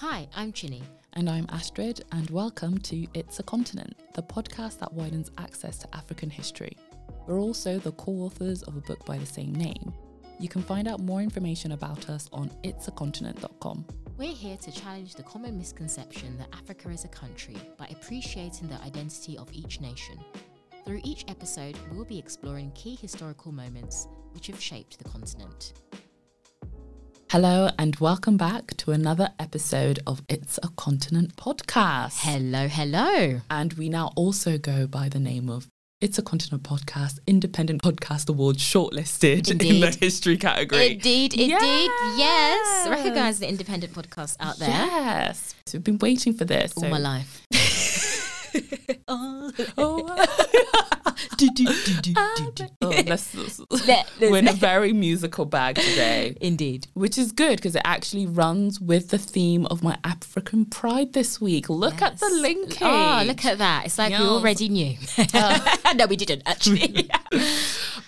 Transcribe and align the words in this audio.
Hi, 0.00 0.28
I'm 0.36 0.52
Chinny. 0.52 0.84
And 1.14 1.28
I'm 1.28 1.46
Astrid, 1.48 2.04
and 2.12 2.30
welcome 2.30 2.78
to 2.82 3.04
It's 3.14 3.40
a 3.40 3.42
Continent, 3.42 3.96
the 4.14 4.22
podcast 4.22 4.78
that 4.78 4.92
widens 4.92 5.32
access 5.38 5.76
to 5.78 5.92
African 5.92 6.30
history. 6.30 6.76
We're 7.26 7.40
also 7.40 7.80
the 7.80 7.90
co 7.90 8.12
authors 8.12 8.62
of 8.62 8.76
a 8.76 8.80
book 8.80 9.04
by 9.04 9.18
the 9.18 9.26
same 9.26 9.52
name. 9.52 9.92
You 10.38 10.48
can 10.48 10.62
find 10.62 10.86
out 10.86 11.00
more 11.00 11.20
information 11.20 11.72
about 11.72 12.08
us 12.08 12.28
on 12.32 12.48
itsacontinent.com. 12.62 13.86
We're 14.16 14.32
here 14.32 14.56
to 14.58 14.70
challenge 14.70 15.16
the 15.16 15.24
common 15.24 15.58
misconception 15.58 16.38
that 16.38 16.50
Africa 16.52 16.90
is 16.90 17.04
a 17.04 17.08
country 17.08 17.56
by 17.76 17.86
appreciating 17.86 18.68
the 18.68 18.80
identity 18.82 19.36
of 19.36 19.52
each 19.52 19.80
nation. 19.80 20.16
Through 20.86 21.00
each 21.02 21.24
episode, 21.26 21.76
we'll 21.90 22.04
be 22.04 22.20
exploring 22.20 22.70
key 22.76 22.94
historical 22.94 23.50
moments 23.50 24.06
which 24.30 24.46
have 24.46 24.60
shaped 24.60 24.96
the 24.98 25.08
continent. 25.08 25.72
Hello, 27.30 27.68
and 27.78 27.94
welcome 27.96 28.38
back 28.38 28.74
to 28.78 28.90
another 28.90 29.28
episode 29.38 29.98
of 30.06 30.22
It's 30.30 30.58
a 30.62 30.68
Continent 30.78 31.36
podcast. 31.36 32.20
Hello, 32.22 32.68
hello. 32.68 33.42
And 33.50 33.74
we 33.74 33.90
now 33.90 34.12
also 34.16 34.56
go 34.56 34.86
by 34.86 35.10
the 35.10 35.18
name 35.18 35.50
of 35.50 35.68
It's 36.00 36.16
a 36.16 36.22
Continent 36.22 36.62
podcast, 36.62 37.18
Independent 37.26 37.82
Podcast 37.82 38.30
Award 38.30 38.56
shortlisted 38.56 39.50
in 39.50 39.80
the 39.80 39.94
history 40.00 40.38
category. 40.38 40.92
Indeed, 40.92 41.34
indeed, 41.34 41.50
yes. 41.52 42.16
yes. 42.16 42.88
Recognize 42.88 43.40
the 43.40 43.48
independent 43.48 43.92
podcast 43.92 44.38
out 44.40 44.56
there. 44.58 44.70
Yes. 44.70 45.54
So 45.66 45.76
we've 45.76 45.84
been 45.84 45.98
waiting 45.98 46.32
for 46.32 46.46
this. 46.46 46.72
All 46.78 46.84
so. 46.84 46.88
my 46.88 46.98
life. 46.98 47.44
oh. 49.08 49.52
oh. 49.76 50.88
do, 51.36 51.48
do, 51.50 51.66
do, 52.02 52.12
oh, 52.16 53.02
let's, 53.06 53.34
we're 54.20 54.36
in 54.36 54.48
a 54.48 54.52
very 54.68 54.92
musical 54.92 55.44
bag 55.44 55.76
today. 55.76 56.36
Indeed. 56.40 56.86
Which 56.94 57.18
is 57.18 57.32
good 57.32 57.56
because 57.56 57.74
it 57.76 57.82
actually 57.84 58.26
runs 58.26 58.80
with 58.80 59.10
the 59.10 59.18
theme 59.18 59.66
of 59.66 59.82
my 59.82 59.98
African 60.04 60.64
pride 60.64 61.12
this 61.12 61.40
week. 61.40 61.68
Look 61.68 62.00
yes. 62.00 62.12
at 62.12 62.20
the 62.20 62.30
linkage. 62.40 62.78
Oh, 62.80 63.22
look 63.26 63.44
at 63.44 63.58
that. 63.58 63.86
It's 63.86 63.98
like 63.98 64.10
yes. 64.10 64.20
we 64.20 64.26
already 64.26 64.68
knew. 64.68 64.96
Uh, 65.34 65.76
no, 65.94 66.06
we 66.06 66.16
didn't 66.16 66.42
actually. 66.46 67.08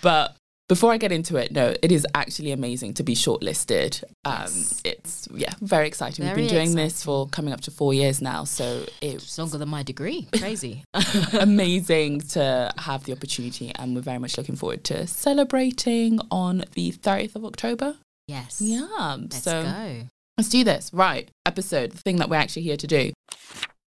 but 0.01 0.35
before 0.71 0.93
I 0.93 0.95
get 0.95 1.11
into 1.11 1.35
it, 1.35 1.51
no, 1.51 1.75
it 1.83 1.91
is 1.91 2.07
actually 2.15 2.53
amazing 2.53 2.93
to 2.93 3.03
be 3.03 3.13
shortlisted. 3.13 4.05
Um, 4.23 4.43
yes. 4.43 4.81
It's 4.85 5.27
yeah, 5.33 5.53
very 5.59 5.85
exciting. 5.85 6.23
Very 6.23 6.43
We've 6.43 6.47
been 6.47 6.55
doing 6.55 6.67
exciting. 6.69 6.85
this 6.85 7.03
for 7.03 7.27
coming 7.27 7.53
up 7.53 7.59
to 7.61 7.71
four 7.71 7.93
years 7.93 8.21
now, 8.21 8.45
so 8.45 8.85
it's 9.01 9.37
longer 9.37 9.57
than 9.57 9.67
my 9.67 9.83
degree. 9.83 10.29
Crazy, 10.37 10.85
amazing 11.33 12.21
to 12.35 12.71
have 12.77 13.03
the 13.03 13.11
opportunity, 13.11 13.73
and 13.75 13.95
we're 13.95 14.01
very 14.01 14.17
much 14.17 14.37
looking 14.37 14.55
forward 14.55 14.85
to 14.85 15.07
celebrating 15.07 16.21
on 16.31 16.63
the 16.73 16.91
thirtieth 16.91 17.35
of 17.35 17.43
October. 17.43 17.97
Yes, 18.29 18.61
yeah. 18.61 19.17
Let's 19.19 19.43
so 19.43 19.63
go. 19.63 20.07
Let's 20.37 20.47
do 20.47 20.63
this. 20.63 20.89
Right, 20.93 21.29
episode. 21.45 21.91
The 21.91 21.97
thing 21.97 22.15
that 22.15 22.29
we're 22.29 22.37
actually 22.37 22.61
here 22.61 22.77
to 22.77 22.87
do. 22.87 23.11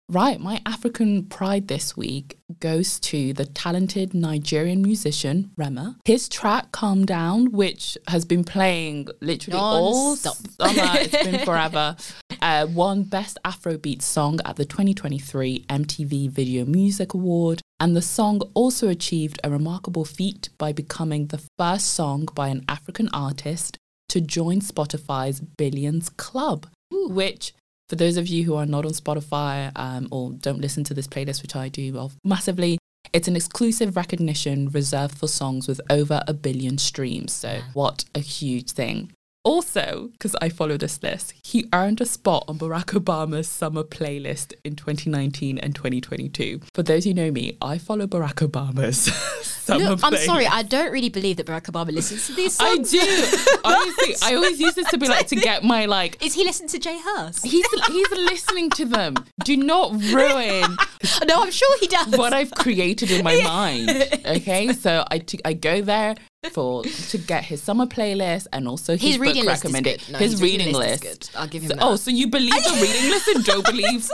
Right, 0.08 0.38
my 0.38 0.62
African 0.64 1.24
pride 1.24 1.66
this 1.66 1.96
week 1.96 2.38
goes 2.60 3.00
to 3.00 3.32
the 3.32 3.44
talented 3.44 4.14
Nigerian 4.14 4.80
musician 4.80 5.50
Rema. 5.56 5.96
His 6.04 6.28
track 6.28 6.70
"Calm 6.70 7.04
Down," 7.04 7.50
which 7.50 7.98
has 8.06 8.24
been 8.24 8.44
playing 8.44 9.08
literally 9.20 9.58
all 9.58 10.14
summer, 10.14 10.38
it's 10.60 11.24
been 11.24 11.40
forever, 11.44 11.96
uh, 12.40 12.68
won 12.72 13.02
Best 13.02 13.36
Afrobeat 13.44 14.00
Song 14.00 14.38
at 14.44 14.54
the 14.54 14.64
2023 14.64 15.66
MTV 15.68 16.30
Video 16.30 16.64
Music 16.64 17.12
Award. 17.12 17.60
And 17.80 17.96
the 17.96 18.02
song 18.02 18.42
also 18.54 18.88
achieved 18.88 19.40
a 19.42 19.50
remarkable 19.50 20.04
feat 20.04 20.50
by 20.56 20.72
becoming 20.72 21.26
the 21.26 21.42
first 21.58 21.88
song 21.88 22.28
by 22.32 22.46
an 22.48 22.64
African 22.68 23.08
artist 23.12 23.76
to 24.10 24.20
join 24.20 24.60
Spotify's 24.60 25.40
Billions 25.40 26.10
Club, 26.10 26.68
Ooh. 26.94 27.08
which 27.08 27.52
for 27.88 27.96
those 27.96 28.16
of 28.16 28.26
you 28.26 28.44
who 28.44 28.54
are 28.54 28.66
not 28.66 28.84
on 28.84 28.92
Spotify 28.92 29.70
um, 29.76 30.08
or 30.10 30.32
don't 30.32 30.60
listen 30.60 30.84
to 30.84 30.94
this 30.94 31.06
playlist, 31.06 31.42
which 31.42 31.54
I 31.56 31.68
do 31.68 31.96
of 31.98 32.16
massively, 32.24 32.78
it's 33.12 33.28
an 33.28 33.36
exclusive 33.36 33.96
recognition 33.96 34.68
reserved 34.70 35.16
for 35.16 35.28
songs 35.28 35.68
with 35.68 35.80
over 35.88 36.22
a 36.26 36.34
billion 36.34 36.78
streams. 36.78 37.32
So, 37.32 37.60
what 37.72 38.04
a 38.14 38.20
huge 38.20 38.72
thing. 38.72 39.12
Also, 39.46 40.08
because 40.10 40.34
I 40.42 40.48
follow 40.48 40.76
this 40.76 41.00
list, 41.04 41.32
he 41.40 41.68
earned 41.72 42.00
a 42.00 42.04
spot 42.04 42.46
on 42.48 42.58
Barack 42.58 43.00
Obama's 43.00 43.46
summer 43.46 43.84
playlist 43.84 44.54
in 44.64 44.74
2019 44.74 45.58
and 45.58 45.72
2022. 45.72 46.62
For 46.74 46.82
those 46.82 47.04
who 47.04 47.14
know 47.14 47.30
me, 47.30 47.56
I 47.62 47.78
follow 47.78 48.08
Barack 48.08 48.44
Obama's 48.44 49.02
summer 49.44 49.90
Look, 49.90 50.00
playlist. 50.00 50.04
I'm 50.04 50.16
sorry, 50.16 50.46
I 50.48 50.64
don't 50.64 50.90
really 50.90 51.10
believe 51.10 51.36
that 51.36 51.46
Barack 51.46 51.70
Obama 51.70 51.92
listens 51.92 52.26
to 52.26 52.32
these 52.34 52.54
songs. 52.54 52.92
I 52.92 52.98
do. 52.98 53.58
Honestly, 53.64 54.16
I 54.24 54.34
always 54.34 54.58
use 54.58 54.74
this 54.74 54.90
to 54.90 54.98
be 54.98 55.06
like 55.06 55.28
to 55.28 55.36
get 55.36 55.62
my 55.62 55.86
like. 55.86 56.20
Is 56.26 56.34
he 56.34 56.42
listening 56.42 56.70
to 56.70 56.80
J 56.80 56.98
Hus? 57.00 57.44
He's 57.44 57.66
he's 57.86 58.10
listening 58.10 58.70
to 58.70 58.84
them. 58.84 59.14
Do 59.44 59.56
not 59.56 59.92
ruin. 59.92 60.76
no, 61.28 61.42
I'm 61.44 61.52
sure 61.52 61.78
he 61.78 61.86
does. 61.86 62.16
What 62.16 62.32
I've 62.32 62.50
created 62.50 63.12
in 63.12 63.22
my 63.22 63.34
yeah. 63.34 63.44
mind. 63.44 63.90
Okay, 64.26 64.72
so 64.72 65.04
I, 65.08 65.18
t- 65.18 65.38
I 65.44 65.52
go 65.52 65.82
there 65.82 66.16
for 66.52 66.82
to 66.84 67.18
get 67.18 67.44
his 67.44 67.62
summer 67.62 67.86
playlist 67.86 68.46
and 68.52 68.68
also 68.68 68.92
his, 68.92 69.02
his 69.02 69.18
reading 69.18 69.44
list 69.44 69.64
recommended 69.64 70.02
no, 70.10 70.18
his, 70.18 70.32
his, 70.32 70.42
reading, 70.42 70.66
reading 70.66 70.80
list. 70.80 71.04
list. 71.04 71.30
I'll 71.36 71.48
give 71.48 71.62
him. 71.62 71.70
So, 71.70 71.76
oh, 71.80 71.96
so 71.96 72.10
you 72.10 72.28
believe 72.28 72.52
the 72.52 72.78
reading 72.80 73.10
list 73.10 73.28
and 73.28 73.44
don't 73.44 73.66
believe? 73.70 74.08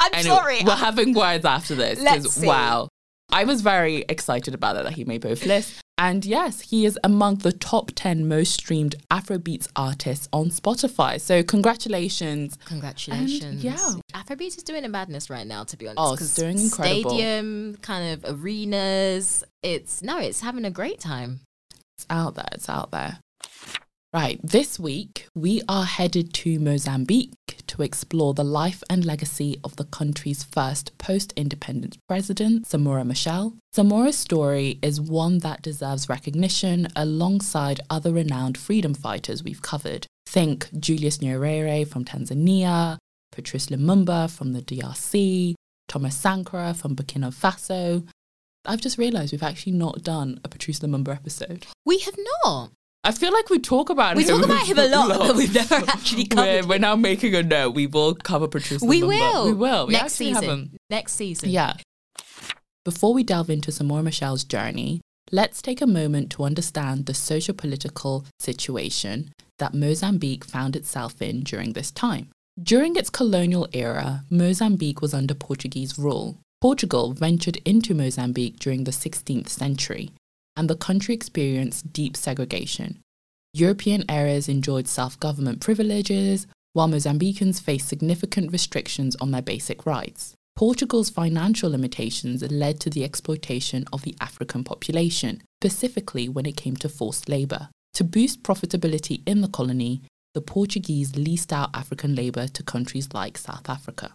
I'm 0.00 0.14
anyway, 0.14 0.36
sorry. 0.36 0.58
We're 0.64 0.76
having 0.76 1.14
words 1.14 1.44
after 1.44 1.74
this 1.74 1.98
because 1.98 2.38
wow, 2.44 2.88
I 3.30 3.44
was 3.44 3.60
very 3.60 4.04
excited 4.08 4.54
about 4.54 4.76
it 4.76 4.84
that 4.84 4.94
he 4.94 5.04
made 5.04 5.20
both 5.20 5.44
lists. 5.44 5.80
And 6.00 6.24
yes, 6.24 6.60
he 6.60 6.86
is 6.86 6.96
among 7.02 7.38
the 7.38 7.50
top 7.50 7.90
10 7.96 8.28
most 8.28 8.54
streamed 8.54 8.94
Afrobeats 9.10 9.66
artists 9.74 10.28
on 10.32 10.50
Spotify. 10.50 11.20
So 11.20 11.42
congratulations. 11.42 12.56
Congratulations. 12.66 13.42
And 13.42 13.60
yeah. 13.60 13.94
Afrobeats 14.14 14.56
is 14.56 14.62
doing 14.62 14.84
a 14.84 14.88
madness 14.88 15.28
right 15.28 15.46
now, 15.46 15.64
to 15.64 15.76
be 15.76 15.88
honest. 15.88 15.98
Oh, 15.98 16.12
it's 16.12 16.34
doing 16.36 16.58
incredible. 16.58 17.10
Stadium, 17.10 17.76
kind 17.82 18.12
of 18.12 18.40
arenas. 18.40 19.42
It's, 19.64 20.00
no, 20.00 20.20
it's 20.20 20.40
having 20.40 20.64
a 20.64 20.70
great 20.70 21.00
time. 21.00 21.40
It's 21.98 22.06
out 22.08 22.36
there. 22.36 22.48
It's 22.52 22.68
out 22.68 22.92
there. 22.92 23.18
Right, 24.14 24.40
this 24.42 24.78
week 24.78 25.26
we 25.34 25.62
are 25.68 25.84
headed 25.84 26.32
to 26.34 26.60
Mozambique 26.60 27.34
to 27.66 27.82
explore 27.82 28.34
the 28.34 28.44
life 28.44 28.82
and 28.88 29.04
legacy 29.04 29.60
of 29.64 29.76
the 29.76 29.84
country's 29.84 30.44
first 30.44 30.96
post 30.96 31.32
independence 31.36 31.98
president, 32.08 32.66
Samora 32.66 33.04
Machel. 33.04 33.56
Samora's 33.74 34.16
story 34.16 34.78
is 34.80 35.00
one 35.00 35.40
that 35.40 35.60
deserves 35.60 36.08
recognition 36.08 36.86
alongside 36.96 37.80
other 37.90 38.12
renowned 38.12 38.56
freedom 38.56 38.94
fighters 38.94 39.42
we've 39.42 39.60
covered. 39.60 40.06
Think 40.26 40.68
Julius 40.78 41.18
Nyerere 41.18 41.86
from 41.86 42.04
Tanzania, 42.04 42.96
Patrice 43.32 43.66
Lumumba 43.66 44.30
from 44.30 44.52
the 44.52 44.62
DRC, 44.62 45.54
Thomas 45.88 46.16
Sankara 46.16 46.74
from 46.74 46.94
Burkina 46.94 47.34
Faso. 47.34 48.06
I've 48.68 48.82
just 48.82 48.98
realised 48.98 49.32
we've 49.32 49.42
actually 49.42 49.72
not 49.72 50.02
done 50.02 50.40
a 50.44 50.48
Patrice 50.48 50.80
Lumumba 50.80 51.16
episode. 51.16 51.66
We 51.86 51.98
have 52.00 52.16
not. 52.44 52.70
I 53.02 53.12
feel 53.12 53.32
like 53.32 53.48
we 53.48 53.58
talk 53.58 53.88
about 53.88 54.16
we 54.16 54.24
him. 54.24 54.34
We 54.34 54.42
talk 54.42 54.50
about 54.50 54.66
him 54.66 54.78
a 54.78 54.86
lot, 54.94 55.08
but 55.08 55.36
we've 55.36 55.54
never 55.54 55.74
actually 55.88 56.26
covered. 56.26 56.64
We're, 56.64 56.68
we're, 56.68 56.78
now 56.78 56.94
making 56.94 57.34
a 57.34 57.42
note. 57.42 57.74
We 57.74 57.86
will 57.86 58.14
cover 58.14 58.46
Patrice. 58.46 58.82
We 58.82 59.02
will. 59.02 59.46
We 59.46 59.54
will. 59.54 59.86
We 59.86 59.94
Next 59.94 60.12
season. 60.14 60.76
Next 60.90 61.14
season. 61.14 61.48
Yeah. 61.48 61.74
Before 62.84 63.14
we 63.14 63.22
delve 63.22 63.48
into 63.48 63.70
Samora 63.70 64.02
Machel's 64.02 64.44
journey, 64.44 65.00
let's 65.32 65.62
take 65.62 65.80
a 65.80 65.86
moment 65.86 66.30
to 66.32 66.44
understand 66.44 67.06
the 67.06 67.14
socio-political 67.14 68.26
situation 68.38 69.32
that 69.58 69.74
Mozambique 69.74 70.44
found 70.44 70.76
itself 70.76 71.22
in 71.22 71.40
during 71.40 71.72
this 71.72 71.90
time. 71.90 72.28
During 72.62 72.96
its 72.96 73.08
colonial 73.08 73.66
era, 73.72 74.24
Mozambique 74.28 75.00
was 75.00 75.14
under 75.14 75.34
Portuguese 75.34 75.98
rule. 75.98 76.38
Portugal 76.60 77.12
ventured 77.12 77.56
into 77.64 77.94
Mozambique 77.94 78.58
during 78.58 78.82
the 78.82 78.90
16th 78.90 79.48
century, 79.48 80.10
and 80.56 80.68
the 80.68 80.74
country 80.74 81.14
experienced 81.14 81.92
deep 81.92 82.16
segregation. 82.16 82.98
European 83.54 84.04
areas 84.08 84.48
enjoyed 84.48 84.88
self 84.88 85.18
government 85.20 85.60
privileges, 85.60 86.48
while 86.72 86.88
Mozambicans 86.88 87.60
faced 87.60 87.88
significant 87.88 88.50
restrictions 88.50 89.16
on 89.20 89.30
their 89.30 89.42
basic 89.42 89.86
rights. 89.86 90.34
Portugal's 90.56 91.10
financial 91.10 91.70
limitations 91.70 92.42
led 92.50 92.80
to 92.80 92.90
the 92.90 93.04
exploitation 93.04 93.84
of 93.92 94.02
the 94.02 94.16
African 94.20 94.64
population, 94.64 95.40
specifically 95.62 96.28
when 96.28 96.44
it 96.44 96.56
came 96.56 96.74
to 96.76 96.88
forced 96.88 97.28
labour. 97.28 97.68
To 97.94 98.02
boost 98.02 98.42
profitability 98.42 99.22
in 99.26 99.42
the 99.42 99.48
colony, 99.48 100.02
the 100.34 100.40
Portuguese 100.40 101.14
leased 101.14 101.52
out 101.52 101.70
African 101.72 102.16
labour 102.16 102.48
to 102.48 102.62
countries 102.64 103.08
like 103.14 103.38
South 103.38 103.68
Africa. 103.68 104.12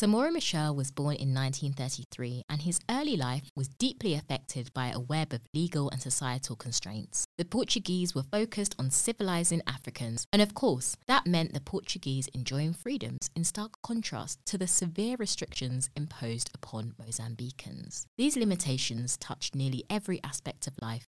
Samora 0.00 0.34
Machel 0.34 0.74
was 0.74 0.90
born 0.90 1.16
in 1.16 1.34
1933 1.34 2.44
and 2.48 2.62
his 2.62 2.80
early 2.90 3.18
life 3.18 3.50
was 3.54 3.68
deeply 3.68 4.14
affected 4.14 4.72
by 4.72 4.88
a 4.88 4.98
web 4.98 5.34
of 5.34 5.42
legal 5.52 5.90
and 5.90 6.00
societal 6.00 6.56
constraints. 6.56 7.26
The 7.36 7.44
Portuguese 7.44 8.14
were 8.14 8.22
focused 8.22 8.74
on 8.78 8.90
civilizing 8.90 9.60
Africans, 9.66 10.24
and 10.32 10.40
of 10.40 10.54
course, 10.54 10.96
that 11.06 11.26
meant 11.26 11.52
the 11.52 11.60
Portuguese 11.60 12.28
enjoying 12.28 12.72
freedoms 12.72 13.28
in 13.36 13.44
stark 13.44 13.72
contrast 13.82 14.38
to 14.46 14.56
the 14.56 14.66
severe 14.66 15.16
restrictions 15.18 15.90
imposed 15.94 16.48
upon 16.54 16.94
Mozambicans. 16.98 18.06
These 18.16 18.38
limitations 18.38 19.18
touched 19.18 19.54
nearly 19.54 19.84
every 19.90 20.18
aspect 20.24 20.66
of 20.66 20.80
life, 20.80 21.04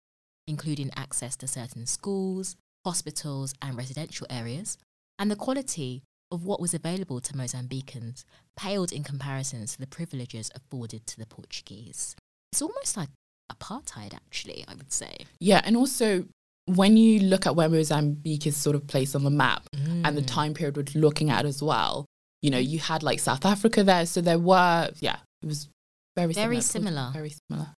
including 0.46 0.92
access 0.96 1.36
to 1.36 1.46
certain 1.46 1.84
schools, 1.84 2.56
hospitals, 2.86 3.52
and 3.60 3.76
residential 3.76 4.26
areas, 4.30 4.78
and 5.18 5.30
the 5.30 5.36
quality 5.36 6.04
of 6.30 6.44
what 6.44 6.60
was 6.60 6.74
available 6.74 7.20
to 7.20 7.32
Mozambicans 7.32 8.24
paled 8.56 8.92
in 8.92 9.02
comparison 9.02 9.64
to 9.66 9.78
the 9.78 9.86
privileges 9.86 10.50
afforded 10.54 11.06
to 11.06 11.18
the 11.18 11.26
Portuguese. 11.26 12.14
It's 12.52 12.62
almost 12.62 12.96
like 12.96 13.08
apartheid, 13.52 14.14
actually, 14.14 14.64
I 14.68 14.74
would 14.74 14.92
say. 14.92 15.16
Yeah, 15.40 15.60
and 15.64 15.76
also 15.76 16.26
when 16.66 16.96
you 16.96 17.20
look 17.20 17.46
at 17.46 17.56
where 17.56 17.68
Mozambique 17.68 18.46
is 18.46 18.56
sort 18.56 18.76
of 18.76 18.86
placed 18.86 19.16
on 19.16 19.24
the 19.24 19.30
map 19.30 19.66
mm. 19.74 20.02
and 20.04 20.16
the 20.16 20.22
mm. 20.22 20.26
time 20.26 20.54
period 20.54 20.76
we're 20.76 21.00
looking 21.00 21.30
at 21.30 21.46
as 21.46 21.62
well, 21.62 22.04
you 22.42 22.50
know, 22.50 22.58
you 22.58 22.78
had 22.78 23.02
like 23.02 23.20
South 23.20 23.44
Africa 23.44 23.82
there, 23.82 24.06
so 24.06 24.20
there 24.20 24.38
were, 24.38 24.90
yeah, 25.00 25.16
it 25.42 25.46
was 25.46 25.68
very, 26.14 26.32
very 26.32 26.60
similar. 26.60 27.10
Very 27.12 27.32
similar. 27.48 27.68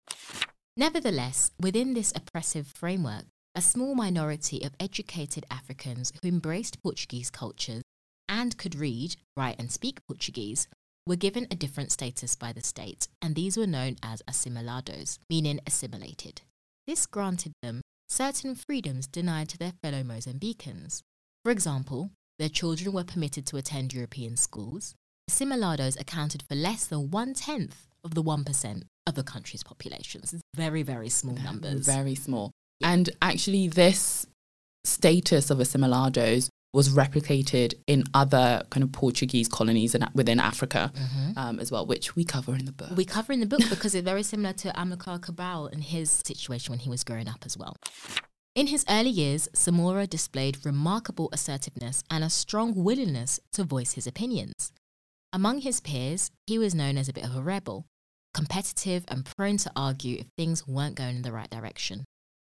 Nevertheless, 0.76 1.50
within 1.61 1.94
this 1.94 2.12
oppressive 2.14 2.67
framework, 2.67 3.25
a 3.55 3.61
small 3.61 3.94
minority 3.94 4.62
of 4.62 4.73
educated 4.79 5.44
Africans 5.50 6.12
who 6.23 6.29
embraced 6.29 6.82
Portuguese 6.82 7.31
cultures 7.31 7.82
and 8.31 8.56
could 8.56 8.75
read, 8.75 9.17
write, 9.37 9.59
and 9.59 9.71
speak 9.71 9.99
Portuguese 10.06 10.69
were 11.06 11.17
given 11.17 11.47
a 11.50 11.56
different 11.56 11.91
status 11.91 12.37
by 12.37 12.53
the 12.53 12.62
state, 12.62 13.09
and 13.21 13.35
these 13.35 13.56
were 13.56 13.67
known 13.67 13.97
as 14.03 14.23
assimilados, 14.31 15.19
meaning 15.29 15.59
assimilated. 15.67 16.43
This 16.87 17.05
granted 17.06 17.53
them 17.62 17.81
certain 18.09 18.55
freedoms 18.55 19.06
denied 19.06 19.49
to 19.49 19.59
their 19.59 19.73
fellow 19.82 20.03
Mozambicans. 20.03 21.03
For 21.44 21.50
example, 21.50 22.11
their 22.38 22.49
children 22.49 22.93
were 22.93 23.05
permitted 23.05 23.47
to 23.47 23.56
attend 23.56 23.93
European 23.93 24.37
schools. 24.37 24.94
Assimilados 25.31 26.00
accounted 26.00 26.43
for 26.43 26.55
less 26.55 26.87
than 26.87 27.11
one 27.11 27.35
tenth 27.35 27.88
of 28.05 28.15
the 28.15 28.23
1% 28.23 28.83
of 29.06 29.15
the 29.15 29.23
country's 29.23 29.62
population. 29.62 30.21
It's 30.23 30.41
very, 30.55 30.83
very 30.83 31.09
small 31.09 31.37
numbers. 31.37 31.87
Very 31.87 32.15
small. 32.15 32.53
And 32.83 33.11
actually, 33.21 33.69
this 33.69 34.26
status 34.85 35.50
of 35.50 35.59
assimilados 35.59 36.49
was 36.72 36.90
replicated 36.90 37.75
in 37.87 38.05
other 38.14 38.62
kind 38.70 38.84
of 38.84 38.93
Portuguese 38.93 39.49
colonies 39.49 39.94
and 39.94 40.08
within 40.14 40.38
Africa 40.38 40.93
mm-hmm. 40.94 41.38
um, 41.38 41.58
as 41.58 41.72
well, 41.72 41.84
which 41.84 42.14
we 42.14 42.25
cover 42.25 42.55
in 42.55 42.64
the 42.64 42.72
book. 42.72 42.90
We 42.96 43.05
cover 43.05 43.32
in 43.32 43.40
the 43.40 43.46
book 43.46 43.62
because 43.69 43.94
it's 43.94 44.05
very 44.05 44.22
similar 44.22 44.52
to 44.55 44.69
Amilcar 44.70 45.20
Cabral 45.20 45.67
and 45.67 45.82
his 45.82 46.11
situation 46.25 46.72
when 46.72 46.78
he 46.78 46.88
was 46.88 47.02
growing 47.02 47.28
up 47.28 47.43
as 47.44 47.56
well. 47.56 47.76
In 48.55 48.69
his 48.69 48.84
early 48.88 49.11
years, 49.11 49.49
Samora 49.55 50.08
displayed 50.08 50.64
remarkable 50.64 51.28
assertiveness 51.32 52.02
and 52.11 52.22
a 52.22 52.31
strong 52.31 52.75
willingness 52.75 53.40
to 53.52 53.64
voice 53.64 53.93
his 53.93 54.06
opinions. 54.06 54.73
Among 55.32 55.61
his 55.61 55.81
peers, 55.81 56.31
he 56.46 56.58
was 56.58 56.75
known 56.75 56.99
as 56.99 57.08
a 57.08 57.12
bit 57.12 57.25
of 57.25 57.37
a 57.37 57.43
rebel, 57.43 57.87
competitive 58.34 59.05
and 59.08 59.25
prone 59.25 59.56
to 59.58 59.70
argue 59.76 60.19
if 60.19 60.26
things 60.37 60.66
weren't 60.66 60.96
going 60.96 61.16
in 61.16 61.23
the 61.23 61.32
right 61.32 61.50
direction. 61.50 62.05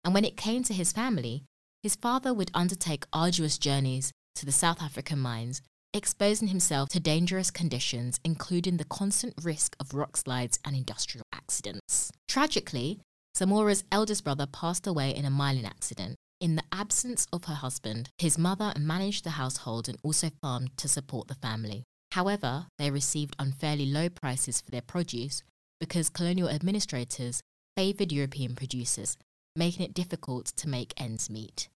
And 0.05 0.13
when 0.13 0.25
it 0.25 0.37
came 0.37 0.63
to 0.65 0.75
his 0.75 0.93
family, 0.93 1.45
his 1.85 1.97
father 1.97 2.33
would 2.33 2.51
undertake 2.55 3.05
arduous 3.13 3.59
journeys 3.59 4.11
to 4.35 4.47
the 4.47 4.53
South 4.53 4.81
African 4.81 5.19
mines, 5.19 5.61
exposing 5.93 6.49
himself 6.49 6.89
to 6.89 6.99
dangerous 6.99 7.51
conditions, 7.51 8.19
including 8.25 8.79
the 8.79 8.87
constant 8.87 9.35
risk 9.43 9.77
of 9.79 9.93
rock 9.93 10.17
slides 10.17 10.59
and 10.65 10.75
industrial 10.75 11.27
accidents. 11.35 12.11
Tragically, 12.27 13.01
Samora's 13.35 13.85
eldest 13.93 14.25
brother 14.25 14.47
passed 14.47 14.87
away 14.87 15.15
in 15.15 15.27
a 15.27 15.31
mining 15.31 15.67
accident. 15.67 16.17
In 16.41 16.57
the 16.57 16.65
absence 16.73 17.27
of 17.35 17.45
her 17.45 17.55
husband, 17.55 18.09
his 18.17 18.39
mother 18.39 18.73
managed 18.79 19.25
the 19.25 19.37
household 19.43 19.87
and 19.87 19.99
also 20.03 20.31
farmed 20.41 20.75
to 20.79 20.89
support 20.89 21.29
the 21.29 21.35
family. 21.35 21.85
However, 22.13 22.67
they 22.79 22.91
received 22.91 23.37
unfairly 23.39 23.85
low 23.85 24.09
prices 24.09 24.63
for 24.63 24.71
their 24.71 24.81
produce 24.81 25.43
because 25.81 26.09
colonial 26.09 26.49
administrators 26.49 27.43
favoured 27.77 28.11
European 28.11 28.55
producers, 28.55 29.19
making 29.55 29.85
it 29.85 29.93
difficult 29.93 30.47
to 30.47 30.67
make 30.67 30.95
ends 30.97 31.29
meet. 31.29 31.69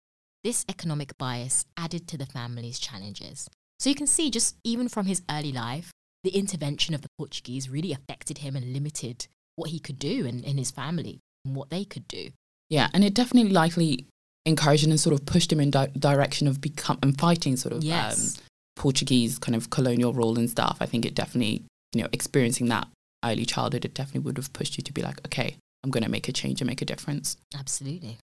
This 0.46 0.64
economic 0.68 1.18
bias 1.18 1.64
added 1.76 2.06
to 2.06 2.16
the 2.16 2.24
family's 2.24 2.78
challenges. 2.78 3.50
So 3.80 3.90
you 3.90 3.96
can 3.96 4.06
see, 4.06 4.30
just 4.30 4.54
even 4.62 4.88
from 4.88 5.06
his 5.06 5.22
early 5.28 5.50
life, 5.50 5.90
the 6.22 6.30
intervention 6.30 6.94
of 6.94 7.02
the 7.02 7.08
Portuguese 7.18 7.68
really 7.68 7.92
affected 7.92 8.38
him 8.38 8.54
and 8.54 8.72
limited 8.72 9.26
what 9.56 9.70
he 9.70 9.80
could 9.80 9.98
do 9.98 10.24
and, 10.24 10.44
in 10.44 10.56
his 10.56 10.70
family 10.70 11.18
and 11.44 11.56
what 11.56 11.70
they 11.70 11.84
could 11.84 12.06
do. 12.06 12.28
Yeah, 12.70 12.90
and 12.94 13.02
it 13.02 13.12
definitely 13.12 13.50
likely 13.50 14.06
encouraged 14.44 14.86
and 14.86 15.00
sort 15.00 15.14
of 15.14 15.26
pushed 15.26 15.52
him 15.52 15.58
in 15.58 15.72
di- 15.72 15.90
direction 15.98 16.46
of 16.46 16.60
become 16.60 17.00
and 17.02 17.18
fighting 17.18 17.56
sort 17.56 17.74
of 17.74 17.82
yes. 17.82 18.38
um, 18.38 18.44
Portuguese 18.76 19.40
kind 19.40 19.56
of 19.56 19.70
colonial 19.70 20.12
rule 20.12 20.38
and 20.38 20.48
stuff. 20.48 20.76
I 20.78 20.86
think 20.86 21.04
it 21.04 21.16
definitely, 21.16 21.64
you 21.92 22.02
know, 22.02 22.08
experiencing 22.12 22.68
that 22.68 22.86
early 23.24 23.46
childhood, 23.46 23.84
it 23.84 23.94
definitely 23.94 24.20
would 24.20 24.36
have 24.36 24.52
pushed 24.52 24.76
you 24.76 24.84
to 24.84 24.92
be 24.92 25.02
like, 25.02 25.18
okay, 25.26 25.56
I'm 25.82 25.90
going 25.90 26.04
to 26.04 26.08
make 26.08 26.28
a 26.28 26.32
change 26.32 26.60
and 26.60 26.68
make 26.68 26.82
a 26.82 26.84
difference. 26.84 27.36
Absolutely. 27.52 28.18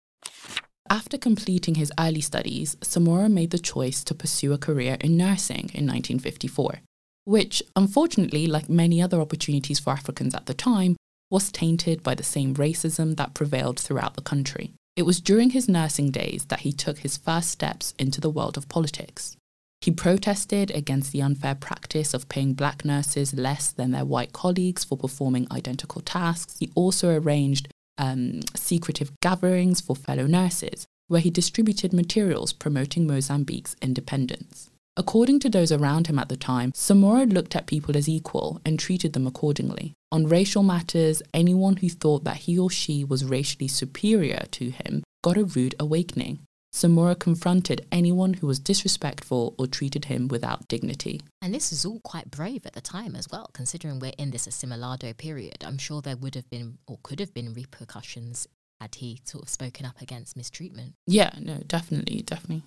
After 0.89 1.19
completing 1.19 1.75
his 1.75 1.93
early 1.99 2.21
studies, 2.21 2.77
Samora 2.77 3.31
made 3.31 3.51
the 3.51 3.59
choice 3.59 4.03
to 4.05 4.15
pursue 4.15 4.53
a 4.53 4.59
career 4.59 4.97
in 5.01 5.17
nursing 5.17 5.71
in 5.75 5.87
1954, 5.87 6.81
which, 7.25 7.63
unfortunately, 7.77 8.47
like 8.47 8.69
many 8.69 9.01
other 9.03 9.21
opportunities 9.21 9.79
for 9.79 9.93
Africans 9.93 10.35
at 10.35 10.47
the 10.47 10.55
time, 10.55 10.97
was 11.31 11.53
tainted 11.53 12.03
by 12.03 12.15
the 12.15 12.25
same 12.25 12.55
racism 12.55 13.17
that 13.17 13.35
prevailed 13.35 13.79
throughout 13.79 14.15
the 14.15 14.23
country. 14.23 14.73
It 14.97 15.03
was 15.03 15.21
during 15.21 15.51
his 15.51 15.69
nursing 15.69 16.11
days 16.11 16.47
that 16.47 16.61
he 16.61 16.73
took 16.73 16.99
his 16.99 17.17
first 17.17 17.51
steps 17.51 17.95
into 17.99 18.21
the 18.21 18.31
world 18.31 18.57
of 18.57 18.69
politics. 18.69 19.37
He 19.81 19.91
protested 19.91 20.71
against 20.73 21.13
the 21.13 21.23
unfair 21.23 21.55
practice 21.55 22.13
of 22.13 22.29
paying 22.29 22.53
black 22.53 22.85
nurses 22.85 23.33
less 23.33 23.71
than 23.71 23.93
their 23.93 24.05
white 24.05 24.33
colleagues 24.33 24.85
for 24.85 24.99
performing 24.99 25.47
identical 25.51 26.03
tasks. 26.03 26.59
He 26.59 26.71
also 26.75 27.17
arranged 27.17 27.69
um, 28.01 28.41
secretive 28.57 29.13
gatherings 29.21 29.81
for 29.81 29.95
fellow 29.95 30.27
nurses, 30.27 30.87
where 31.07 31.21
he 31.21 31.31
distributed 31.31 31.93
materials 31.93 32.53
promoting 32.53 33.07
Mozambique's 33.07 33.77
independence. 33.83 34.71
According 34.97 35.41
to 35.41 35.51
those 35.51 35.71
around 35.71 36.09
him 36.09 36.19
at 36.19 36.29
the 36.29 36.37
time, 36.37 36.73
Samora 36.73 37.33
looked 37.33 37.55
at 37.55 37.67
people 37.67 37.97
as 37.97 38.09
equal 38.09 38.61
and 38.65 38.79
treated 38.79 39.13
them 39.13 39.27
accordingly. 39.27 39.93
On 40.11 40.27
racial 40.27 40.63
matters, 40.63 41.23
anyone 41.33 41.77
who 41.77 41.89
thought 41.89 42.25
that 42.25 42.39
he 42.39 42.59
or 42.59 42.71
she 42.71 43.05
was 43.05 43.25
racially 43.25 43.69
superior 43.69 44.45
to 44.51 44.71
him 44.71 45.05
got 45.23 45.37
a 45.37 45.45
rude 45.45 45.75
awakening. 45.79 46.41
Samora 46.73 47.19
confronted 47.19 47.87
anyone 47.91 48.35
who 48.35 48.47
was 48.47 48.61
disrespectful 48.61 49.55
or 49.59 49.67
treated 49.67 50.05
him 50.05 50.29
without 50.29 50.69
dignity. 50.69 51.21
And 51.43 51.53
this 51.53 51.73
is 51.73 51.85
all 51.85 52.01
quite 52.05 52.31
brave 52.31 52.65
at 52.65 52.75
the 52.75 52.81
time 52.81 53.17
as 53.17 53.29
well, 53.31 53.51
considering 53.53 53.99
we're 53.99 54.13
in 54.17 54.31
this 54.31 54.47
assimilado 54.47 55.17
period. 55.17 55.65
I'm 55.65 55.79
sure 55.79 56.01
there 56.01 56.17
would 56.17 56.37
have 56.37 56.49
been 56.49 56.79
or 56.87 56.99
could 57.03 57.19
have 57.19 57.35
been 57.35 57.53
repercussions 57.55 58.47
had 58.81 58.95
he 58.95 59.21
sort 59.25 59.43
of 59.45 59.49
spoken 59.51 59.85
up 59.85 60.01
against 60.01 60.37
mistreatment. 60.37 60.95
Yeah, 61.07 61.31
no, 61.39 61.59
definitely, 61.67 62.23
definitely. 62.23 62.63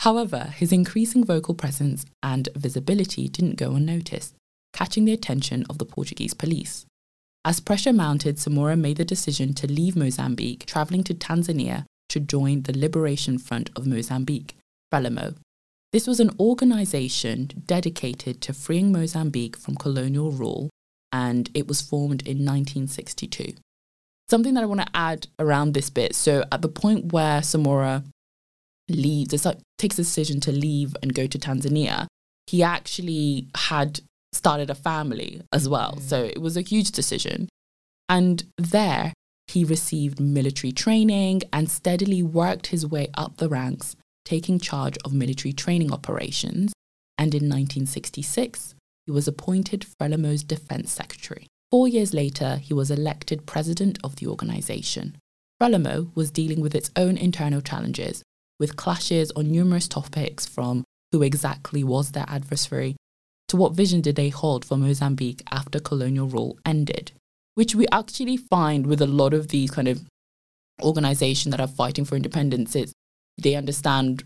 However, 0.00 0.52
his 0.56 0.70
increasing 0.70 1.24
vocal 1.24 1.54
presence 1.54 2.04
and 2.22 2.48
visibility 2.54 3.28
didn't 3.28 3.56
go 3.56 3.74
unnoticed, 3.74 4.34
catching 4.72 5.04
the 5.06 5.12
attention 5.12 5.64
of 5.70 5.78
the 5.78 5.86
Portuguese 5.86 6.34
police. 6.34 6.86
As 7.44 7.58
pressure 7.58 7.92
mounted, 7.92 8.36
Samora 8.36 8.78
made 8.78 8.98
the 8.98 9.04
decision 9.04 9.54
to 9.54 9.66
leave 9.66 9.96
Mozambique, 9.96 10.66
traveling 10.66 11.02
to 11.04 11.14
Tanzania 11.14 11.84
to 12.12 12.20
join 12.20 12.62
the 12.62 12.78
Liberation 12.78 13.38
Front 13.38 13.70
of 13.74 13.86
Mozambique, 13.86 14.54
Frelimo. 14.92 15.34
This 15.92 16.06
was 16.06 16.20
an 16.20 16.30
organization 16.38 17.50
dedicated 17.66 18.42
to 18.42 18.52
freeing 18.52 18.92
Mozambique 18.92 19.56
from 19.56 19.76
colonial 19.76 20.30
rule, 20.30 20.68
and 21.10 21.50
it 21.54 21.66
was 21.66 21.80
formed 21.80 22.22
in 22.22 22.44
1962. 22.44 23.54
Something 24.28 24.54
that 24.54 24.62
I 24.62 24.66
want 24.66 24.80
to 24.80 24.88
add 24.94 25.26
around 25.38 25.72
this 25.72 25.88
bit 25.88 26.14
so, 26.14 26.44
at 26.52 26.60
the 26.60 26.68
point 26.68 27.12
where 27.12 27.40
Samora 27.40 28.04
leaves, 28.88 29.46
takes 29.78 29.98
a 29.98 30.02
decision 30.02 30.40
to 30.40 30.52
leave 30.52 30.94
and 31.02 31.14
go 31.14 31.26
to 31.26 31.38
Tanzania, 31.38 32.06
he 32.46 32.62
actually 32.62 33.48
had 33.54 34.00
started 34.32 34.68
a 34.68 34.74
family 34.74 35.42
as 35.52 35.66
well. 35.66 35.94
Mm. 35.96 36.02
So, 36.02 36.24
it 36.24 36.42
was 36.42 36.58
a 36.58 36.62
huge 36.62 36.90
decision. 36.90 37.48
And 38.08 38.44
there, 38.58 39.12
he 39.52 39.64
received 39.64 40.20
military 40.20 40.72
training 40.72 41.42
and 41.52 41.70
steadily 41.70 42.22
worked 42.22 42.68
his 42.68 42.86
way 42.86 43.08
up 43.14 43.36
the 43.36 43.48
ranks, 43.48 43.96
taking 44.24 44.58
charge 44.58 44.96
of 45.04 45.12
military 45.12 45.52
training 45.52 45.92
operations. 45.92 46.72
And 47.18 47.34
in 47.34 47.48
1966, 47.48 48.74
he 49.06 49.12
was 49.12 49.28
appointed 49.28 49.82
Frelimo's 49.82 50.42
defense 50.42 50.90
secretary. 50.90 51.46
Four 51.70 51.88
years 51.88 52.12
later, 52.14 52.56
he 52.56 52.74
was 52.74 52.90
elected 52.90 53.46
president 53.46 53.98
of 54.02 54.16
the 54.16 54.26
organization. 54.26 55.16
Frelimo 55.60 56.10
was 56.14 56.30
dealing 56.30 56.60
with 56.60 56.74
its 56.74 56.90
own 56.96 57.16
internal 57.16 57.60
challenges, 57.60 58.22
with 58.58 58.76
clashes 58.76 59.30
on 59.32 59.50
numerous 59.50 59.88
topics 59.88 60.46
from 60.46 60.84
who 61.12 61.22
exactly 61.22 61.84
was 61.84 62.12
their 62.12 62.26
adversary 62.28 62.96
to 63.48 63.56
what 63.56 63.74
vision 63.74 64.00
did 64.00 64.16
they 64.16 64.30
hold 64.30 64.64
for 64.64 64.76
Mozambique 64.78 65.42
after 65.50 65.78
colonial 65.78 66.26
rule 66.26 66.58
ended 66.64 67.12
which 67.54 67.74
we 67.74 67.86
actually 67.92 68.36
find 68.36 68.86
with 68.86 69.00
a 69.00 69.06
lot 69.06 69.34
of 69.34 69.48
these 69.48 69.70
kind 69.70 69.88
of 69.88 70.00
organizations 70.82 71.52
that 71.52 71.60
are 71.60 71.68
fighting 71.68 72.04
for 72.04 72.16
independence. 72.16 72.74
It's, 72.74 72.92
they 73.38 73.54
understand 73.54 74.24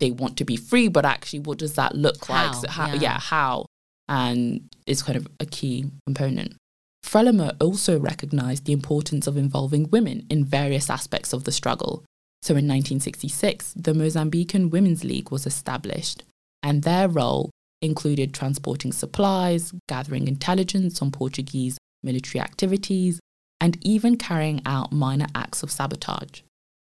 they 0.00 0.10
want 0.10 0.36
to 0.38 0.44
be 0.44 0.56
free, 0.56 0.88
but 0.88 1.04
actually, 1.04 1.40
what 1.40 1.58
does 1.58 1.74
that 1.74 1.94
look 1.94 2.24
how? 2.26 2.46
like? 2.46 2.54
So 2.54 2.68
how, 2.68 2.88
yeah. 2.88 3.00
yeah, 3.00 3.18
how? 3.20 3.66
And 4.08 4.68
it's 4.86 5.02
kind 5.02 5.16
of 5.16 5.26
a 5.40 5.46
key 5.46 5.86
component. 6.06 6.56
Frelimo 7.04 7.54
also 7.60 7.98
recognized 7.98 8.64
the 8.64 8.72
importance 8.72 9.26
of 9.26 9.36
involving 9.36 9.90
women 9.90 10.26
in 10.30 10.44
various 10.44 10.88
aspects 10.88 11.32
of 11.32 11.44
the 11.44 11.52
struggle. 11.52 12.04
So 12.42 12.52
in 12.52 12.66
1966, 12.66 13.74
the 13.76 13.92
Mozambican 13.92 14.70
Women's 14.70 15.04
League 15.04 15.30
was 15.30 15.46
established, 15.46 16.22
and 16.62 16.82
their 16.82 17.08
role 17.08 17.50
included 17.80 18.34
transporting 18.34 18.92
supplies, 18.92 19.72
gathering 19.88 20.28
intelligence 20.28 21.00
on 21.02 21.10
Portuguese 21.10 21.78
military 22.04 22.40
activities, 22.40 23.20
and 23.60 23.78
even 23.84 24.16
carrying 24.16 24.60
out 24.66 24.92
minor 24.92 25.26
acts 25.34 25.62
of 25.62 25.70
sabotage. 25.70 26.42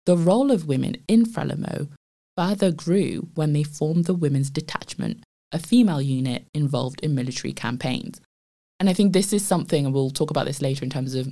The 0.07 0.17
role 0.17 0.51
of 0.51 0.69
women 0.69 0.97
in 1.09 1.25
Frelimo 1.27 1.89
further 2.37 2.71
grew 2.71 3.29
when 3.35 3.53
they 3.53 3.63
formed 3.63 4.05
the 4.05 4.15
Women's 4.15 4.49
Detachment, 4.49 5.25
a 5.53 5.59
female 5.59 6.01
unit 6.01 6.47
involved 6.55 7.01
in 7.03 7.15
military 7.15 7.53
campaigns. 7.53 8.21
And 8.79 8.89
I 8.89 8.93
think 8.93 9.13
this 9.13 9.33
is 9.33 9.45
something, 9.45 9.85
and 9.85 9.93
we'll 9.93 10.11
talk 10.11 10.31
about 10.31 10.47
this 10.47 10.63
later 10.63 10.85
in 10.85 10.91
terms 10.91 11.15
of 11.15 11.29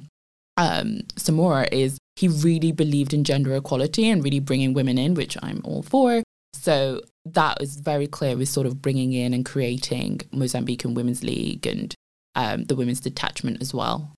um, 0.56 1.02
Samora, 1.14 1.68
is 1.70 1.96
he 2.16 2.28
really 2.28 2.72
believed 2.72 3.14
in 3.14 3.24
gender 3.24 3.54
equality 3.54 4.08
and 4.08 4.24
really 4.24 4.40
bringing 4.40 4.74
women 4.74 4.98
in, 4.98 5.14
which 5.14 5.36
I'm 5.42 5.60
all 5.64 5.82
for. 5.82 6.22
So 6.54 7.02
that 7.24 7.60
is 7.60 7.76
very 7.76 8.06
clear 8.06 8.36
with 8.36 8.48
sort 8.48 8.66
of 8.66 8.82
bringing 8.82 9.12
in 9.12 9.32
and 9.32 9.44
creating 9.44 10.22
Mozambican 10.32 10.94
Women's 10.94 11.22
League 11.22 11.66
and 11.66 11.94
um, 12.36 12.64
the 12.64 12.76
Women's 12.76 13.00
Detachment 13.00 13.60
as 13.60 13.74
well. 13.74 14.12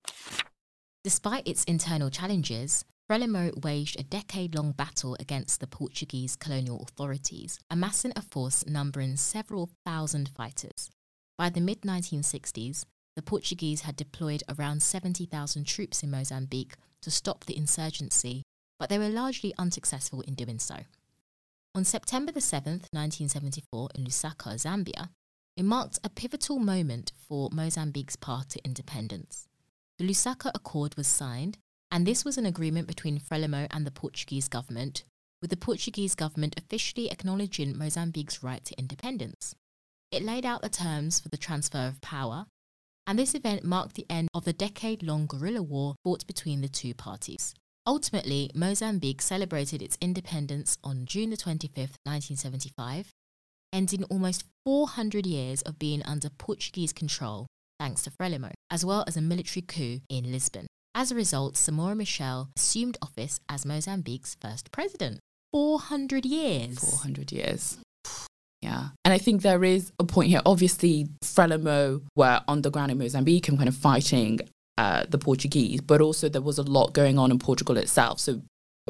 Despite 1.03 1.47
its 1.47 1.63
internal 1.63 2.11
challenges, 2.11 2.85
Frelimo 3.09 3.51
waged 3.63 3.99
a 3.99 4.03
decade 4.03 4.53
long 4.53 4.73
battle 4.73 5.17
against 5.19 5.59
the 5.59 5.67
Portuguese 5.67 6.35
colonial 6.35 6.83
authorities, 6.83 7.57
amassing 7.71 8.13
a 8.15 8.21
force 8.21 8.67
numbering 8.67 9.15
several 9.15 9.69
thousand 9.83 10.29
fighters. 10.29 10.91
By 11.35 11.49
the 11.49 11.61
mid 11.61 11.81
1960s, 11.81 12.83
the 13.15 13.23
Portuguese 13.23 13.81
had 13.81 13.95
deployed 13.95 14.43
around 14.47 14.83
70,000 14.83 15.65
troops 15.65 16.03
in 16.03 16.11
Mozambique 16.11 16.75
to 17.01 17.09
stop 17.09 17.45
the 17.45 17.57
insurgency, 17.57 18.43
but 18.77 18.89
they 18.89 18.99
were 18.99 19.09
largely 19.09 19.53
unsuccessful 19.57 20.21
in 20.21 20.35
doing 20.35 20.59
so. 20.59 20.75
On 21.73 21.83
September 21.83 22.31
the 22.31 22.39
7th, 22.39 22.91
1974, 22.91 23.89
in 23.95 24.05
Lusaka, 24.05 24.53
Zambia, 24.55 25.09
it 25.59 25.65
marked 25.65 25.99
a 26.05 26.09
pivotal 26.09 26.57
moment 26.57 27.11
for 27.27 27.49
Mozambique's 27.51 28.15
path 28.15 28.47
to 28.47 28.63
independence. 28.63 29.45
The 29.97 30.07
Lusaka 30.07 30.51
Accord 30.55 30.95
was 30.95 31.05
signed, 31.05 31.57
and 31.91 32.07
this 32.07 32.23
was 32.23 32.37
an 32.37 32.45
agreement 32.45 32.87
between 32.87 33.19
Frelimo 33.19 33.67
and 33.69 33.85
the 33.85 33.91
Portuguese 33.91 34.47
government, 34.47 35.03
with 35.41 35.49
the 35.49 35.57
Portuguese 35.57 36.15
government 36.15 36.57
officially 36.57 37.11
acknowledging 37.11 37.77
Mozambique's 37.77 38.41
right 38.41 38.63
to 38.63 38.79
independence. 38.79 39.53
It 40.13 40.23
laid 40.23 40.45
out 40.45 40.61
the 40.61 40.69
terms 40.69 41.19
for 41.19 41.27
the 41.27 41.35
transfer 41.35 41.87
of 41.87 41.99
power, 41.99 42.45
and 43.05 43.19
this 43.19 43.35
event 43.35 43.65
marked 43.65 43.95
the 43.95 44.09
end 44.09 44.29
of 44.33 44.45
the 44.45 44.53
decade 44.53 45.03
long 45.03 45.25
guerrilla 45.25 45.61
war 45.61 45.95
fought 46.05 46.25
between 46.25 46.61
the 46.61 46.69
two 46.69 46.93
parties. 46.93 47.53
Ultimately, 47.85 48.49
Mozambique 48.55 49.21
celebrated 49.21 49.81
its 49.81 49.97
independence 49.99 50.77
on 50.85 51.05
June 51.05 51.35
25, 51.35 51.75
1975, 52.05 53.11
ending 53.73 54.03
almost 54.05 54.43
400 54.65 55.25
years 55.25 55.61
of 55.63 55.79
being 55.79 56.03
under 56.03 56.29
Portuguese 56.29 56.93
control 56.93 57.47
thanks 57.79 58.03
to 58.03 58.11
Frelimo, 58.11 58.51
as 58.69 58.85
well 58.85 59.03
as 59.07 59.15
a 59.15 59.21
military 59.21 59.61
coup 59.61 60.01
in 60.09 60.31
Lisbon. 60.31 60.67
As 60.93 61.11
a 61.11 61.15
result, 61.15 61.53
Samora 61.53 61.95
Machel 61.95 62.49
assumed 62.57 62.97
office 63.01 63.39
as 63.47 63.65
Mozambique's 63.65 64.35
first 64.41 64.71
president. 64.71 65.19
400 65.53 66.25
years. 66.25 66.79
400 66.79 67.31
years. 67.31 67.77
Yeah. 68.61 68.89
And 69.05 69.13
I 69.13 69.17
think 69.17 69.41
there 69.41 69.63
is 69.63 69.91
a 69.99 70.03
point 70.03 70.29
here. 70.29 70.41
Obviously, 70.45 71.07
Frelimo 71.23 72.01
were 72.15 72.41
on 72.47 72.61
the 72.61 72.69
ground 72.69 72.91
in 72.91 72.97
Mozambique 72.97 73.47
and 73.47 73.57
kind 73.57 73.69
of 73.69 73.75
fighting 73.75 74.41
uh, 74.77 75.05
the 75.07 75.17
Portuguese, 75.17 75.81
but 75.81 76.01
also 76.01 76.27
there 76.27 76.41
was 76.41 76.57
a 76.57 76.63
lot 76.63 76.93
going 76.93 77.17
on 77.17 77.31
in 77.31 77.39
Portugal 77.39 77.77
itself. 77.77 78.19
So 78.19 78.41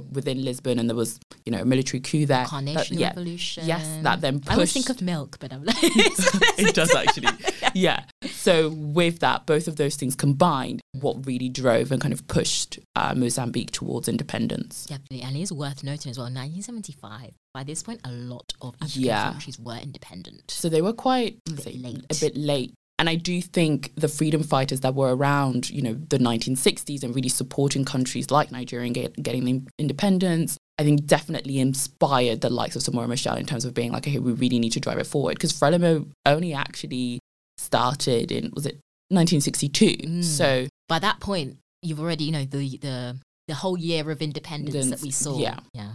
within 0.01 0.43
Lisbon, 0.43 0.79
and 0.79 0.89
there 0.89 0.95
was 0.95 1.19
you 1.45 1.51
know 1.51 1.59
a 1.59 1.65
military 1.65 1.99
coup 1.99 2.25
there. 2.25 2.45
Carnation 2.45 2.95
that, 2.95 3.01
yeah, 3.01 3.07
Revolution. 3.09 3.65
Yes, 3.65 3.99
that 4.03 4.21
then 4.21 4.39
pushed. 4.39 4.51
I 4.51 4.53
always 4.53 4.73
think 4.73 4.89
of 4.89 5.01
milk, 5.01 5.37
but 5.39 5.53
I'm 5.53 5.63
like, 5.65 5.75
it 5.81 6.75
does 6.75 6.93
actually. 6.93 7.29
yeah. 7.73 8.03
So 8.27 8.69
with 8.69 9.19
that, 9.19 9.45
both 9.45 9.67
of 9.67 9.75
those 9.75 9.95
things 9.95 10.15
combined, 10.15 10.81
what 10.93 11.25
really 11.25 11.49
drove 11.49 11.91
and 11.91 12.01
kind 12.01 12.13
of 12.13 12.27
pushed 12.27 12.79
uh, 12.95 13.13
Mozambique 13.15 13.71
towards 13.71 14.07
independence. 14.07 14.85
Definitely, 14.85 15.21
and 15.21 15.35
it 15.35 15.41
is 15.41 15.51
worth 15.51 15.83
noting 15.83 16.09
as 16.09 16.17
well. 16.17 16.25
1975. 16.25 17.33
By 17.53 17.63
this 17.63 17.81
point, 17.81 17.99
a 18.03 18.11
lot 18.11 18.53
of 18.61 18.75
African 18.81 19.01
yeah. 19.01 19.31
countries 19.31 19.59
were 19.59 19.77
independent. 19.77 20.51
So 20.51 20.69
they 20.69 20.83
were 20.83 20.93
quite 20.93 21.39
a 21.47 21.51
bit 21.53 21.81
late. 21.81 22.05
A 22.11 22.15
bit 22.19 22.37
late 22.37 22.73
and 22.99 23.07
I 23.07 23.15
do 23.15 23.41
think 23.41 23.93
the 23.95 24.09
freedom 24.09 24.43
fighters 24.43 24.81
that 24.81 24.93
were 24.93 25.15
around, 25.15 25.69
you 25.69 25.81
know, 25.81 25.93
the 25.93 26.17
1960s 26.17 27.01
and 27.01 27.15
really 27.15 27.29
supporting 27.29 27.85
countries 27.85 28.29
like 28.29 28.51
Nigeria 28.51 28.87
and 28.87 28.93
get, 28.93 29.23
getting 29.23 29.45
the 29.45 29.61
independence, 29.79 30.57
I 30.77 30.83
think 30.83 31.05
definitely 31.05 31.59
inspired 31.59 32.41
the 32.41 32.49
likes 32.49 32.75
of 32.75 32.81
Samora 32.81 33.07
Machel 33.07 33.37
in 33.37 33.45
terms 33.45 33.63
of 33.63 33.73
being 33.73 33.93
like, 33.93 34.05
okay, 34.05 34.19
we 34.19 34.33
really 34.33 34.59
need 34.59 34.73
to 34.73 34.81
drive 34.81 34.97
it 34.97 35.07
forward. 35.07 35.35
Because 35.35 35.53
Frelimo 35.53 36.11
only 36.25 36.53
actually 36.53 37.21
started 37.57 38.33
in, 38.33 38.51
was 38.53 38.65
it 38.65 38.81
1962? 39.07 39.85
Mm. 39.85 40.23
So 40.23 40.67
by 40.89 40.99
that 40.99 41.21
point, 41.21 41.57
you've 41.81 42.01
already, 42.01 42.25
you 42.25 42.33
know, 42.33 42.43
the, 42.43 42.77
the, 42.79 43.17
the 43.47 43.53
whole 43.53 43.77
year 43.77 44.11
of 44.11 44.21
independence 44.21 44.89
that 44.89 45.01
we 45.01 45.11
saw. 45.11 45.39
Yeah. 45.39 45.59
Yeah. 45.73 45.93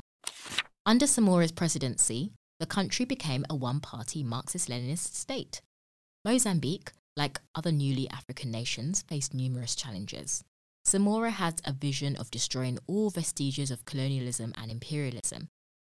Under 0.87 1.04
Samora's 1.04 1.52
presidency, 1.52 2.32
the 2.61 2.66
country 2.66 3.04
became 3.04 3.44
a 3.50 3.54
one 3.54 3.80
party 3.80 4.25
Marxist 4.25 4.70
Leninist 4.70 5.14
state. 5.14 5.61
Mozambique, 6.25 6.93
like 7.16 7.40
other 7.54 7.71
newly 7.71 8.09
African 8.09 8.50
nations, 8.50 9.02
faced 9.02 9.35
numerous 9.35 9.75
challenges. 9.75 10.43
Samora 10.87 11.31
had 11.31 11.61
a 11.64 11.73
vision 11.73 12.16
of 12.16 12.31
destroying 12.31 12.78
all 12.87 13.11
vestiges 13.11 13.71
of 13.71 13.85
colonialism 13.85 14.52
and 14.57 14.71
imperialism, 14.71 15.49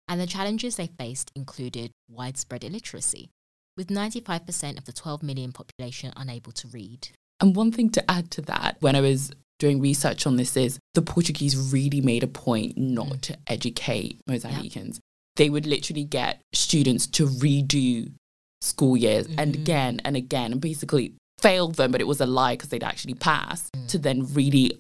and 0.07 0.21
the 0.21 0.27
challenges 0.27 0.77
they 0.77 0.87
faced 0.87 1.31
included 1.35 1.91
widespread 2.11 2.65
illiteracy, 2.65 3.31
with 3.77 3.89
95% 3.89 4.79
of 4.79 4.85
the 4.85 4.93
12 4.93 5.23
million 5.23 5.53
population 5.53 6.13
unable 6.17 6.53
to 6.53 6.69
read. 6.69 7.09
And 7.41 7.55
one 7.55 7.73
thing 7.73 7.91
to 7.91 8.11
add 8.11 8.31
to 8.33 8.43
that, 8.43 8.77
when 8.81 8.97
I 8.97 9.01
was 9.01 9.31
doing 9.59 9.81
research 9.81 10.27
on 10.27 10.37
this, 10.37 10.57
is 10.57 10.79
the 10.95 11.03
Portuguese 11.03 11.73
really 11.73 12.01
made 12.01 12.23
a 12.23 12.29
point 12.29 12.77
not 12.77 13.09
mm. 13.09 13.21
to 13.23 13.39
educate 13.47 14.21
Mozambicans. 14.27 14.95
Yep. 14.95 15.03
They 15.37 15.51
would 15.51 15.67
literally 15.67 16.05
get 16.05 16.41
students 16.53 17.07
to 17.09 17.27
redo 17.27 18.13
school 18.61 18.97
years 18.97 19.27
mm-hmm. 19.27 19.41
and 19.41 19.55
again 19.55 20.01
and 20.05 20.17
again 20.17 20.53
and 20.53 20.61
basically 20.61 21.13
failed 21.41 21.77
them, 21.77 21.93
but 21.93 22.01
it 22.01 22.07
was 22.07 22.21
a 22.21 22.27
lie 22.27 22.55
because 22.55 22.69
they'd 22.69 22.83
actually 22.83 23.15
passed 23.15 23.73
mm. 23.73 23.89
to 23.89 23.99
then 23.99 24.27
really 24.33 24.79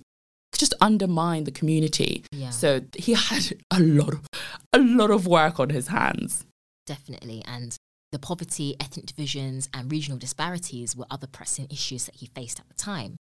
just 0.52 0.74
undermine 0.80 1.44
the 1.44 1.50
community. 1.50 2.24
Yeah. 2.32 2.50
So 2.50 2.80
he 2.96 3.12
had 3.30 3.52
a 3.70 3.80
lot 3.80 4.14
of 4.14 4.26
a 4.72 4.78
lot 4.78 5.10
of 5.10 5.26
work 5.26 5.60
on 5.60 5.70
his 5.70 5.88
hands. 5.88 6.44
Definitely. 6.86 7.42
And 7.46 7.76
the 8.12 8.18
poverty, 8.18 8.74
ethnic 8.80 9.06
divisions, 9.06 9.68
and 9.74 9.92
regional 9.92 10.18
disparities 10.18 10.96
were 10.96 11.06
other 11.10 11.26
pressing 11.26 11.66
issues 11.70 12.06
that 12.06 12.16
he 12.16 12.26
faced 12.26 12.58
at 12.58 12.68
the 12.68 12.74
time. 12.74 13.16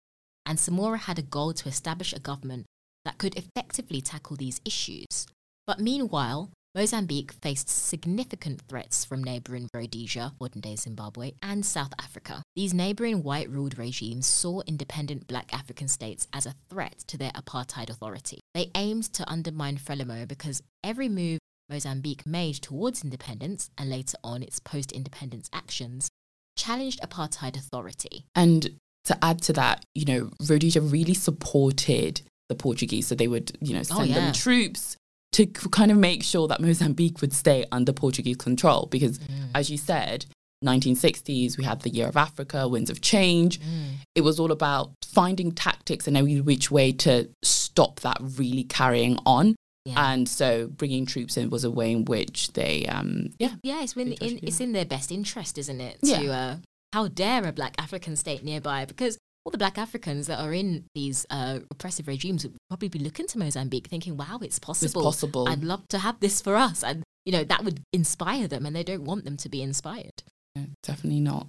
And 0.45 0.57
Samora 0.57 0.99
had 0.99 1.19
a 1.19 1.23
goal 1.23 1.53
to 1.53 1.67
establish 1.67 2.13
a 2.13 2.19
government 2.19 2.65
that 3.03 3.17
could 3.17 3.35
effectively 3.35 3.99
tackle 3.99 4.37
these 4.37 4.61
issues. 4.63 5.27
But 5.65 5.81
meanwhile, 5.81 6.49
Mozambique 6.75 7.31
faced 7.31 7.69
significant 7.69 8.61
threats 8.67 9.03
from 9.03 9.23
neighbouring 9.23 9.67
Rhodesia, 9.73 10.33
modern 10.39 10.61
day 10.61 10.75
Zimbabwe, 10.75 11.31
and 11.41 11.65
South 11.65 11.93
Africa. 11.99 12.43
These 12.55 12.73
neighbouring 12.73 13.23
white 13.23 13.49
ruled 13.49 13.77
regimes 13.77 14.27
saw 14.27 14.61
independent 14.67 15.27
black 15.27 15.53
African 15.53 15.87
states 15.87 16.27
as 16.33 16.45
a 16.45 16.53
threat 16.69 16.99
to 17.07 17.17
their 17.17 17.31
apartheid 17.31 17.89
authority. 17.89 18.41
They 18.53 18.69
aimed 18.75 19.11
to 19.13 19.29
undermine 19.29 19.77
Frelimo 19.77 20.27
because 20.27 20.61
every 20.83 21.09
move 21.09 21.39
Mozambique 21.69 22.25
made 22.25 22.55
towards 22.55 23.03
independence 23.03 23.69
and 23.77 23.89
later 23.89 24.17
on 24.23 24.43
its 24.43 24.59
post 24.59 24.91
independence 24.91 25.49
actions 25.51 26.09
challenged 26.57 27.01
apartheid 27.01 27.57
authority. 27.57 28.25
And 28.35 28.77
to 29.05 29.17
add 29.23 29.41
to 29.43 29.53
that, 29.53 29.83
you 29.95 30.05
know, 30.05 30.29
Rhodesia 30.47 30.81
really 30.81 31.13
supported 31.13 32.21
the 32.49 32.55
Portuguese. 32.55 33.07
So 33.07 33.15
they 33.15 33.27
would, 33.27 33.57
you 33.61 33.73
know, 33.73 33.79
oh, 33.79 33.83
send 33.83 33.99
oh, 33.99 34.03
yeah. 34.03 34.15
them 34.15 34.33
troops 34.33 34.97
to 35.37 35.45
kind 35.45 35.91
of 35.91 35.97
make 35.97 36.23
sure 36.23 36.47
that 36.47 36.59
Mozambique 36.59 37.21
would 37.21 37.31
stay 37.31 37.63
under 37.71 37.93
Portuguese 37.93 38.37
control. 38.37 38.87
Because, 38.89 39.19
mm. 39.19 39.49
as 39.53 39.69
you 39.69 39.77
said, 39.77 40.25
1960s, 40.65 41.59
we 41.59 41.63
had 41.63 41.81
the 41.81 41.91
Year 41.91 42.07
of 42.07 42.17
Africa, 42.17 42.67
Winds 42.67 42.89
of 42.89 43.01
Change. 43.01 43.59
Mm. 43.59 43.97
It 44.15 44.21
was 44.21 44.39
all 44.39 44.51
about 44.51 44.93
finding 45.05 45.51
tactics 45.51 46.07
and 46.07 46.17
every 46.17 46.41
which 46.41 46.71
way 46.71 46.91
to 46.93 47.29
stop 47.43 47.99
that 47.99 48.17
really 48.19 48.63
carrying 48.63 49.19
on. 49.27 49.55
Yeah. 49.85 50.11
And 50.11 50.27
so 50.27 50.69
bringing 50.69 51.05
troops 51.05 51.37
in 51.37 51.51
was 51.51 51.63
a 51.63 51.69
way 51.69 51.91
in 51.91 52.05
which 52.05 52.53
they, 52.53 52.87
um, 52.87 53.29
yeah. 53.37 53.53
Yeah, 53.61 53.83
it's, 53.83 53.95
in, 53.95 54.13
in, 54.13 54.39
it's 54.41 54.59
in 54.59 54.71
their 54.71 54.85
best 54.85 55.11
interest, 55.11 55.59
isn't 55.59 55.79
it? 55.79 55.99
To, 56.01 56.07
yeah. 56.07 56.31
Uh, 56.31 56.55
how 56.93 57.09
dare 57.09 57.45
a 57.47 57.51
black 57.51 57.75
African 57.77 58.15
state 58.15 58.43
nearby? 58.43 58.85
Because 58.85 59.19
all 59.47 59.51
the 59.51 59.57
black 59.57 59.77
Africans 59.77 60.27
that 60.27 60.41
are 60.41 60.53
in 60.53 60.83
these 60.93 61.25
uh, 61.29 61.59
oppressive 61.71 62.05
regimes 62.05 62.43
would 62.43 62.57
probably 62.67 62.89
be 62.89 62.99
looking 62.99 63.27
to 63.27 63.39
Mozambique 63.39 63.87
thinking, 63.87 64.17
wow, 64.17 64.39
it's 64.41 64.59
possible. 64.59 64.99
It's 64.99 65.05
possible. 65.05 65.47
I'd 65.47 65.63
love 65.63 65.87
to 65.87 65.99
have 65.99 66.19
this 66.19 66.41
for 66.41 66.57
us. 66.57 66.83
And, 66.83 67.01
you 67.23 67.31
know, 67.31 67.45
that 67.45 67.63
would 67.63 67.79
inspire 67.93 68.49
them 68.49 68.65
and 68.65 68.75
they 68.75 68.83
don't 68.83 69.05
want 69.05 69.23
them 69.23 69.37
to 69.37 69.47
be 69.47 69.61
inspired. 69.61 70.21
No, 70.53 70.65
definitely 70.83 71.21
not. 71.21 71.47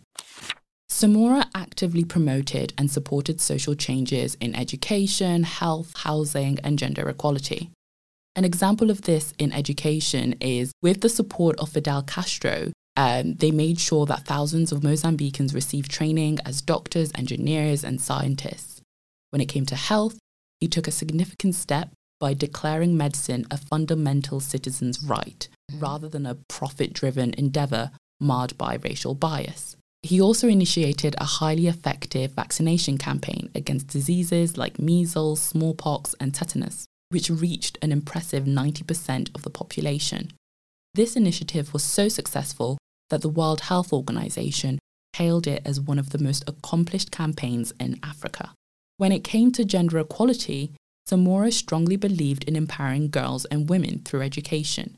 Samora 0.88 1.47
actively 1.57 2.05
promoted 2.05 2.73
and 2.78 2.88
supported 2.88 3.40
social 3.40 3.75
changes 3.75 4.37
in 4.37 4.55
education, 4.55 5.43
health, 5.43 5.93
housing, 5.97 6.61
and 6.62 6.78
gender 6.78 7.09
equality. 7.09 7.73
An 8.37 8.45
example 8.45 8.93
of 8.93 9.02
this 9.02 9.35
in 9.40 9.52
education 9.52 10.37
is 10.40 10.71
with 10.83 11.00
the 11.00 11.09
support 11.09 11.59
of 11.59 11.71
Fidel 11.71 12.02
Castro 12.05 12.71
um, 12.99 13.35
they 13.35 13.52
made 13.52 13.78
sure 13.78 14.07
that 14.07 14.25
thousands 14.25 14.73
of 14.73 14.81
Mozambicans 14.81 15.55
received 15.55 15.88
training 15.88 16.40
as 16.45 16.61
doctors, 16.61 17.12
engineers, 17.14 17.85
and 17.85 18.00
scientists. 18.00 18.83
When 19.31 19.40
it 19.40 19.49
came 19.49 19.64
to 19.67 19.76
health, 19.76 20.19
he 20.59 20.67
took 20.67 20.88
a 20.88 20.90
significant 20.90 21.55
step 21.55 21.90
by 22.19 22.35
declaring 22.35 22.97
medicine 22.97 23.47
a 23.52 23.57
fundamental 23.57 24.40
citizen's 24.40 25.00
right 25.00 25.47
mm. 25.71 25.81
rather 25.81 26.09
than 26.09 26.26
a 26.26 26.38
profit 26.49 26.93
driven 26.93 27.35
endeavor 27.35 27.93
marred 28.19 28.59
by 28.59 28.78
racial 28.83 29.14
bias. 29.14 29.76
He 30.02 30.21
also 30.21 30.49
initiated 30.49 31.14
a 31.19 31.38
highly 31.38 31.69
effective 31.69 32.33
vaccination 32.33 32.99
campaign 32.99 33.49
against 33.55 33.87
diseases 33.87 34.59
like 34.59 34.81
measles, 34.81 35.40
smallpox, 35.40 36.17
and 36.19 36.35
tetanus, 36.35 36.87
which 37.11 37.31
reached 37.31 37.78
an 37.81 37.93
impressive 37.93 38.43
90% 38.43 39.33
of 39.37 39.43
the 39.43 39.50
population. 39.50 40.33
This 40.95 41.14
initiative 41.14 41.73
was 41.73 41.85
so 41.85 42.09
successful 42.09 42.76
that 43.11 43.23
the 43.23 43.29
World 43.29 43.62
Health 43.62 43.93
Organization 43.93 44.79
hailed 45.15 45.47
it 45.47 45.62
as 45.65 45.81
one 45.81 45.99
of 45.99 46.11
the 46.11 46.19
most 46.19 46.45
accomplished 46.49 47.11
campaigns 47.11 47.73
in 47.81 47.99
Africa. 48.03 48.53
When 48.99 49.12
it 49.12 49.25
came 49.25 49.53
to 49.53 49.65
gender 49.65 49.99
equality, 49.99 50.73
Samora 51.09 51.53
strongly 51.53 51.97
believed 51.97 52.45
in 52.45 52.57
empowering 52.57 53.09
girls 53.09 53.45
and 53.47 53.69
women 53.69 54.00
through 54.05 54.23
education. 54.23 54.97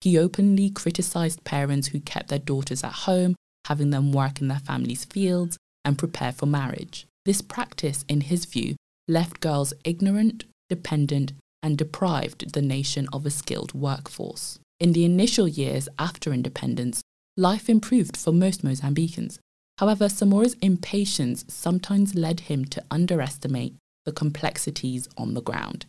He 0.00 0.18
openly 0.18 0.70
criticized 0.70 1.44
parents 1.44 1.88
who 1.88 2.00
kept 2.00 2.28
their 2.28 2.38
daughters 2.38 2.84
at 2.84 2.92
home, 2.92 3.34
having 3.66 3.90
them 3.90 4.12
work 4.12 4.40
in 4.40 4.48
their 4.48 4.58
family's 4.58 5.04
fields 5.04 5.56
and 5.84 5.98
prepare 5.98 6.32
for 6.32 6.46
marriage. 6.46 7.06
This 7.24 7.40
practice, 7.40 8.04
in 8.08 8.22
his 8.22 8.44
view, 8.44 8.76
left 9.08 9.40
girls 9.40 9.72
ignorant, 9.84 10.44
dependent, 10.68 11.32
and 11.62 11.78
deprived 11.78 12.52
the 12.52 12.62
nation 12.62 13.08
of 13.12 13.24
a 13.24 13.30
skilled 13.30 13.72
workforce. 13.72 14.58
In 14.78 14.92
the 14.92 15.04
initial 15.04 15.48
years 15.48 15.88
after 15.98 16.32
independence, 16.32 17.00
life 17.36 17.68
improved 17.68 18.16
for 18.16 18.32
most 18.32 18.64
Mozambicans. 18.64 19.38
However, 19.78 20.08
Samora's 20.08 20.56
impatience 20.62 21.44
sometimes 21.48 22.14
led 22.14 22.40
him 22.40 22.64
to 22.66 22.82
underestimate 22.90 23.74
the 24.04 24.12
complexities 24.12 25.08
on 25.18 25.34
the 25.34 25.42
ground. 25.42 25.84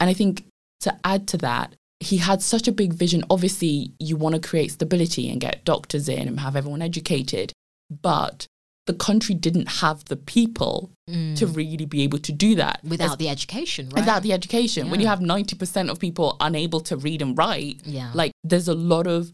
And 0.00 0.08
I 0.08 0.14
think 0.14 0.44
to 0.80 0.96
add 1.04 1.26
to 1.28 1.36
that, 1.38 1.74
he 2.00 2.18
had 2.18 2.40
such 2.40 2.68
a 2.68 2.72
big 2.72 2.92
vision. 2.92 3.24
Obviously, 3.28 3.92
you 3.98 4.16
want 4.16 4.34
to 4.34 4.48
create 4.48 4.70
stability 4.70 5.28
and 5.28 5.40
get 5.40 5.64
doctors 5.64 6.08
in 6.08 6.28
and 6.28 6.40
have 6.40 6.56
everyone 6.56 6.80
educated, 6.80 7.52
but 7.90 8.46
the 8.86 8.94
country 8.94 9.34
didn't 9.34 9.68
have 9.68 10.06
the 10.06 10.16
people 10.16 10.90
mm. 11.10 11.36
to 11.36 11.46
really 11.46 11.84
be 11.84 12.02
able 12.02 12.18
to 12.18 12.32
do 12.32 12.54
that 12.54 12.80
without 12.82 13.10
As, 13.10 13.16
the 13.18 13.28
education 13.28 13.90
right? 13.90 14.00
without 14.00 14.22
the 14.22 14.32
education 14.32 14.86
yeah. 14.86 14.90
when 14.90 15.00
you 15.00 15.06
have 15.06 15.18
90% 15.18 15.90
of 15.90 15.98
people 15.98 16.38
unable 16.40 16.80
to 16.80 16.96
read 16.96 17.20
and 17.20 17.36
write 17.36 17.82
yeah. 17.84 18.10
like 18.14 18.32
there's 18.44 18.66
a 18.66 18.74
lot 18.74 19.06
of 19.06 19.30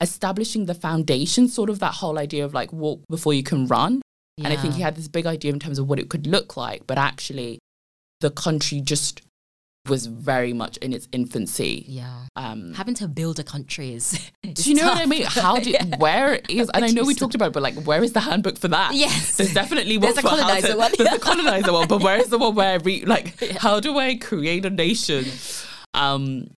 establishing 0.00 0.66
the 0.66 0.74
foundation 0.74 1.48
sort 1.48 1.70
of 1.70 1.78
that 1.78 1.94
whole 1.94 2.18
idea 2.18 2.44
of 2.44 2.54
like 2.54 2.72
walk 2.72 3.02
before 3.08 3.34
you 3.34 3.42
can 3.42 3.66
run 3.66 4.00
yeah. 4.40 4.46
And 4.46 4.58
I 4.58 4.62
think 4.62 4.74
he 4.74 4.80
had 4.80 4.96
this 4.96 5.06
big 5.06 5.26
idea 5.26 5.52
in 5.52 5.58
terms 5.58 5.78
of 5.78 5.86
what 5.86 5.98
it 5.98 6.08
could 6.08 6.26
look 6.26 6.56
like, 6.56 6.86
but 6.86 6.96
actually, 6.96 7.58
the 8.20 8.30
country 8.30 8.80
just 8.80 9.20
was 9.86 10.06
very 10.06 10.54
much 10.54 10.78
in 10.78 10.94
its 10.94 11.08
infancy. 11.12 11.84
Yeah. 11.86 12.26
Um, 12.36 12.72
Having 12.72 12.94
to 12.96 13.08
build 13.08 13.38
a 13.38 13.44
country 13.44 13.92
is. 13.92 14.30
do 14.42 14.70
you 14.70 14.76
know 14.76 14.82
tough. 14.82 14.94
what 14.94 15.02
I 15.02 15.06
mean? 15.06 15.24
How 15.24 15.58
do 15.58 15.70
yeah. 15.70 15.96
where 15.98 16.40
is 16.48 16.70
and 16.70 16.84
I 16.84 16.88
know 16.88 17.04
we 17.04 17.14
talked 17.14 17.34
about, 17.34 17.48
it, 17.48 17.52
but 17.52 17.62
like 17.62 17.74
where 17.82 18.02
is 18.02 18.14
the 18.14 18.20
handbook 18.20 18.56
for 18.56 18.68
that? 18.68 18.94
Yes. 18.94 19.36
There's 19.36 19.52
definitely 19.52 19.98
one 19.98 20.14
there's 20.14 20.20
for 20.20 20.26
a 20.26 20.30
colonizer 20.30 20.76
one. 20.76 20.92
There's 20.96 21.12
a 21.12 21.18
colonizer 21.18 21.72
one, 21.74 21.88
but 21.88 22.02
where 22.02 22.16
is 22.16 22.28
the 22.28 22.38
one 22.38 22.54
where 22.54 22.78
we 22.80 23.04
like 23.04 23.38
how 23.58 23.78
do 23.78 23.98
I 23.98 24.14
create 24.14 24.64
a 24.64 24.70
nation? 24.70 25.26
Um, 25.92 26.50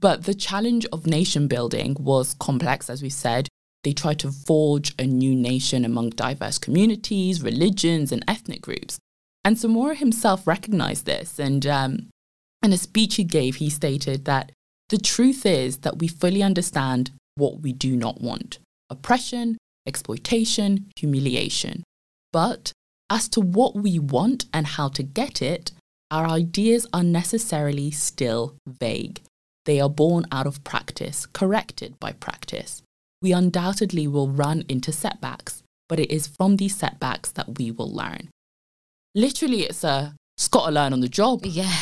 but 0.00 0.24
the 0.24 0.34
challenge 0.34 0.86
of 0.92 1.06
nation 1.06 1.48
building 1.48 1.96
was 1.98 2.34
complex, 2.34 2.88
as 2.88 3.02
we 3.02 3.10
said. 3.10 3.48
They 3.84 3.92
tried 3.92 4.20
to 4.20 4.30
forge 4.30 4.94
a 4.98 5.06
new 5.06 5.34
nation 5.34 5.84
among 5.84 6.10
diverse 6.10 6.58
communities, 6.58 7.42
religions, 7.42 8.12
and 8.12 8.24
ethnic 8.28 8.62
groups. 8.62 8.98
And 9.44 9.56
Samora 9.56 9.96
himself 9.96 10.46
recognized 10.46 11.04
this. 11.04 11.38
And 11.38 11.66
um, 11.66 12.08
in 12.62 12.72
a 12.72 12.78
speech 12.78 13.16
he 13.16 13.24
gave, 13.24 13.56
he 13.56 13.70
stated 13.70 14.24
that 14.24 14.52
the 14.88 14.98
truth 14.98 15.44
is 15.44 15.78
that 15.78 15.98
we 15.98 16.06
fully 16.06 16.42
understand 16.42 17.10
what 17.34 17.60
we 17.60 17.72
do 17.72 17.96
not 17.96 18.20
want 18.20 18.58
oppression, 18.90 19.56
exploitation, 19.86 20.90
humiliation. 20.96 21.82
But 22.30 22.72
as 23.08 23.28
to 23.30 23.40
what 23.40 23.74
we 23.74 23.98
want 23.98 24.44
and 24.52 24.66
how 24.66 24.88
to 24.88 25.02
get 25.02 25.40
it, 25.40 25.72
our 26.10 26.26
ideas 26.26 26.86
are 26.92 27.02
necessarily 27.02 27.90
still 27.90 28.56
vague. 28.68 29.22
They 29.64 29.80
are 29.80 29.90
born 29.90 30.26
out 30.32 30.46
of 30.46 30.64
practice, 30.64 31.26
corrected 31.26 31.98
by 32.00 32.12
practice 32.12 32.82
we 33.22 33.32
undoubtedly 33.32 34.06
will 34.08 34.28
run 34.28 34.64
into 34.68 34.92
setbacks, 34.92 35.62
but 35.88 36.00
it 36.00 36.10
is 36.10 36.26
from 36.26 36.56
these 36.56 36.76
setbacks 36.76 37.30
that 37.32 37.58
we 37.58 37.70
will 37.70 37.90
learn. 37.90 38.28
Literally, 39.14 39.62
it's 39.62 39.84
a, 39.84 40.14
it's 40.36 40.48
got 40.48 40.66
to 40.66 40.72
learn 40.72 40.92
on 40.92 41.00
the 41.00 41.08
job. 41.08 41.46
Yeah. 41.46 41.72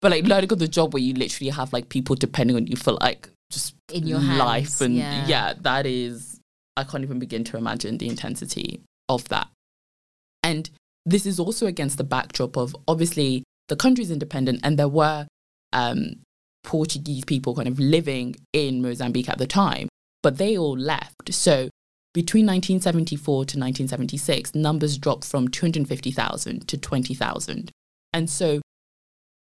But 0.00 0.12
like 0.12 0.24
learning 0.24 0.50
on 0.50 0.58
the 0.58 0.66
job 0.66 0.94
where 0.94 1.02
you 1.02 1.12
literally 1.12 1.50
have 1.50 1.74
like 1.74 1.90
people 1.90 2.16
depending 2.16 2.56
on 2.56 2.66
you 2.66 2.74
for 2.74 2.92
like 2.92 3.28
just 3.52 3.74
in 3.92 4.06
your 4.06 4.18
life 4.18 4.78
hands, 4.78 4.80
and 4.80 4.96
yeah. 4.96 5.26
yeah, 5.26 5.52
that 5.60 5.84
is 5.84 6.40
I 6.74 6.84
can't 6.84 7.04
even 7.04 7.18
begin 7.18 7.44
to 7.44 7.58
imagine 7.58 7.98
the 7.98 8.08
intensity 8.08 8.80
of 9.10 9.28
that. 9.28 9.48
And 10.42 10.70
this 11.04 11.26
is 11.26 11.38
also 11.38 11.66
against 11.66 11.98
the 11.98 12.04
backdrop 12.04 12.56
of 12.56 12.74
obviously 12.88 13.44
the 13.68 13.76
country's 13.76 14.10
independent 14.10 14.60
and 14.62 14.78
there 14.78 14.88
were 14.88 15.26
um, 15.74 16.14
Portuguese 16.62 17.24
people 17.24 17.54
kind 17.54 17.68
of 17.68 17.78
living 17.78 18.36
in 18.52 18.82
Mozambique 18.82 19.28
at 19.28 19.38
the 19.38 19.46
time 19.46 19.88
but 20.22 20.38
they 20.38 20.56
all 20.56 20.76
left. 20.76 21.32
So 21.32 21.70
between 22.12 22.46
1974 22.46 23.34
to 23.34 23.58
1976, 23.58 24.54
numbers 24.54 24.98
dropped 24.98 25.24
from 25.24 25.48
250,000 25.48 26.66
to 26.68 26.76
20,000. 26.76 27.70
And 28.12 28.28
so 28.28 28.60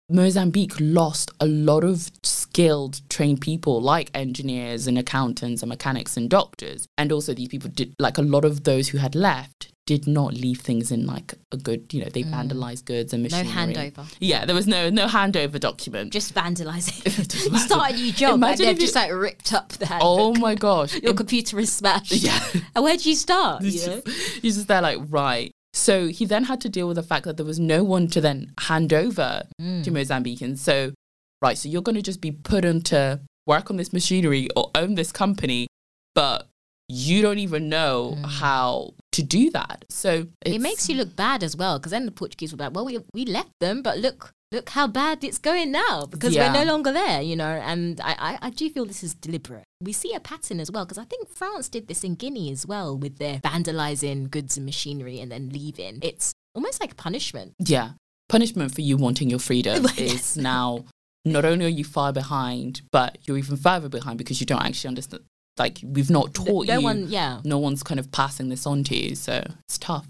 Mozambique 0.09 0.75
lost 0.79 1.31
a 1.39 1.45
lot 1.45 1.83
of 1.83 2.11
skilled, 2.23 3.01
trained 3.09 3.41
people 3.41 3.81
like 3.81 4.09
engineers 4.13 4.87
and 4.87 4.97
accountants 4.97 5.61
and 5.61 5.69
mechanics 5.69 6.15
and 6.17 6.29
doctors. 6.29 6.85
And 6.97 7.11
also, 7.11 7.33
these 7.33 7.49
people 7.49 7.69
did, 7.69 7.93
like 7.99 8.17
a 8.17 8.21
lot 8.21 8.45
of 8.45 8.63
those 8.63 8.89
who 8.89 8.99
had 8.99 9.15
left, 9.15 9.72
did 9.85 10.07
not 10.07 10.33
leave 10.33 10.61
things 10.61 10.91
in 10.91 11.05
like 11.05 11.33
a 11.51 11.57
good, 11.57 11.93
you 11.93 12.01
know, 12.01 12.09
they 12.09 12.23
mm. 12.23 12.31
vandalized 12.31 12.85
goods 12.85 13.13
and 13.13 13.21
machinery. 13.23 13.73
No 13.73 13.81
handover. 13.81 14.15
Yeah, 14.19 14.45
there 14.45 14.55
was 14.55 14.67
no 14.67 14.89
no 14.89 15.07
handover 15.07 15.59
document. 15.59 16.13
Just 16.13 16.33
vandalizing. 16.33 17.05
you 17.51 17.57
start 17.59 17.91
a 17.91 17.95
new 17.95 18.13
job 18.13 18.35
Imagine 18.35 18.67
and 18.67 18.75
they've 18.75 18.81
just 18.81 18.95
like 18.95 19.11
ripped 19.11 19.53
up 19.53 19.73
handbook. 19.73 19.99
Oh 20.01 20.33
my 20.35 20.55
gosh. 20.55 20.95
Your 21.01 21.13
computer 21.13 21.59
is 21.59 21.71
smashed. 21.71 22.11
Yeah. 22.23 22.39
and 22.75 22.83
where 22.83 22.95
do 22.95 23.09
you 23.09 23.15
start? 23.15 23.63
You 23.63 23.71
just, 23.71 24.07
you're 24.43 24.53
just 24.53 24.67
there 24.67 24.81
like, 24.81 24.99
right. 25.09 25.51
So 25.73 26.07
he 26.07 26.25
then 26.25 26.45
had 26.45 26.61
to 26.61 26.69
deal 26.69 26.87
with 26.87 26.95
the 26.95 27.03
fact 27.03 27.25
that 27.25 27.35
there 27.35 27.45
was 27.45 27.59
no 27.59 27.83
one 27.83 28.07
to 28.09 28.21
then 28.21 28.53
hand 28.59 28.93
over 28.93 29.43
mm. 29.59 29.83
to 29.83 29.91
Mozambicans. 29.91 30.59
So, 30.59 30.93
right, 31.41 31.57
so 31.57 31.67
you're 31.67 31.81
going 31.81 31.95
to 31.95 32.01
just 32.01 32.21
be 32.21 32.31
put 32.31 32.63
into 32.63 33.19
work 33.45 33.69
on 33.69 33.77
this 33.77 33.91
machinery 33.91 34.47
or 34.55 34.71
own 34.75 34.95
this 34.95 35.11
company, 35.11 35.67
but 36.15 36.47
you 36.87 37.21
don't 37.21 37.39
even 37.39 37.69
know 37.69 38.15
mm. 38.17 38.25
how 38.25 38.93
to 39.13 39.23
do 39.23 39.49
that. 39.51 39.85
So 39.89 40.27
it 40.45 40.59
makes 40.59 40.89
you 40.89 40.95
look 40.95 41.15
bad 41.15 41.43
as 41.43 41.55
well, 41.55 41.79
because 41.79 41.91
then 41.91 42.05
the 42.05 42.11
Portuguese 42.11 42.51
were 42.51 42.57
like, 42.57 42.73
"Well, 42.73 42.85
we 42.85 42.99
we 43.13 43.25
left 43.25 43.53
them, 43.59 43.81
but 43.81 43.97
look." 43.97 44.33
Look 44.51 44.69
how 44.69 44.85
bad 44.85 45.23
it's 45.23 45.39
going 45.39 45.71
now 45.71 46.05
because 46.05 46.35
yeah. 46.35 46.53
we're 46.53 46.63
no 46.63 46.71
longer 46.71 46.91
there, 46.91 47.23
you 47.23 47.35
know. 47.35 47.43
And 47.43 47.99
I, 48.01 48.13
I, 48.19 48.39
I 48.39 48.49
do 48.51 48.69
feel 48.69 48.85
this 48.85 49.03
is 49.03 49.15
deliberate. 49.15 49.63
We 49.81 49.93
see 49.93 50.13
a 50.13 50.19
pattern 50.19 50.59
as 50.59 50.69
well 50.69 50.85
because 50.85 50.99
I 50.99 51.05
think 51.05 51.27
France 51.27 51.67
did 51.69 51.87
this 51.87 52.03
in 52.03 52.13
Guinea 52.13 52.51
as 52.51 52.63
well 52.63 52.95
with 52.95 53.17
their 53.17 53.39
vandalizing 53.39 54.29
goods 54.29 54.55
and 54.55 54.63
machinery 54.63 55.19
and 55.19 55.31
then 55.31 55.49
leaving. 55.49 55.97
It's 56.03 56.33
almost 56.53 56.79
like 56.79 56.95
punishment. 56.97 57.55
Yeah, 57.57 57.93
punishment 58.29 58.75
for 58.75 58.81
you 58.81 58.95
wanting 58.95 59.27
your 59.27 59.39
freedom 59.39 59.87
is 59.97 60.37
now 60.37 60.85
not 61.25 61.45
only 61.45 61.65
are 61.65 61.69
you 61.69 61.83
far 61.83 62.13
behind, 62.13 62.81
but 62.91 63.17
you're 63.23 63.39
even 63.39 63.57
further 63.57 63.89
behind 63.89 64.17
because 64.17 64.39
you 64.39 64.45
don't 64.45 64.63
actually 64.63 64.89
understand 64.89 65.23
like 65.57 65.79
we've 65.83 66.09
not 66.09 66.33
taught 66.33 66.67
no 66.67 66.79
you. 66.79 66.83
One, 66.83 67.07
yeah. 67.07 67.41
No 67.43 67.57
one's 67.57 67.83
kind 67.83 67.99
of 67.99 68.11
passing 68.11 68.49
this 68.49 68.65
on 68.65 68.83
to 68.85 68.95
you, 68.95 69.15
so 69.15 69.43
it's 69.67 69.77
tough. 69.77 70.07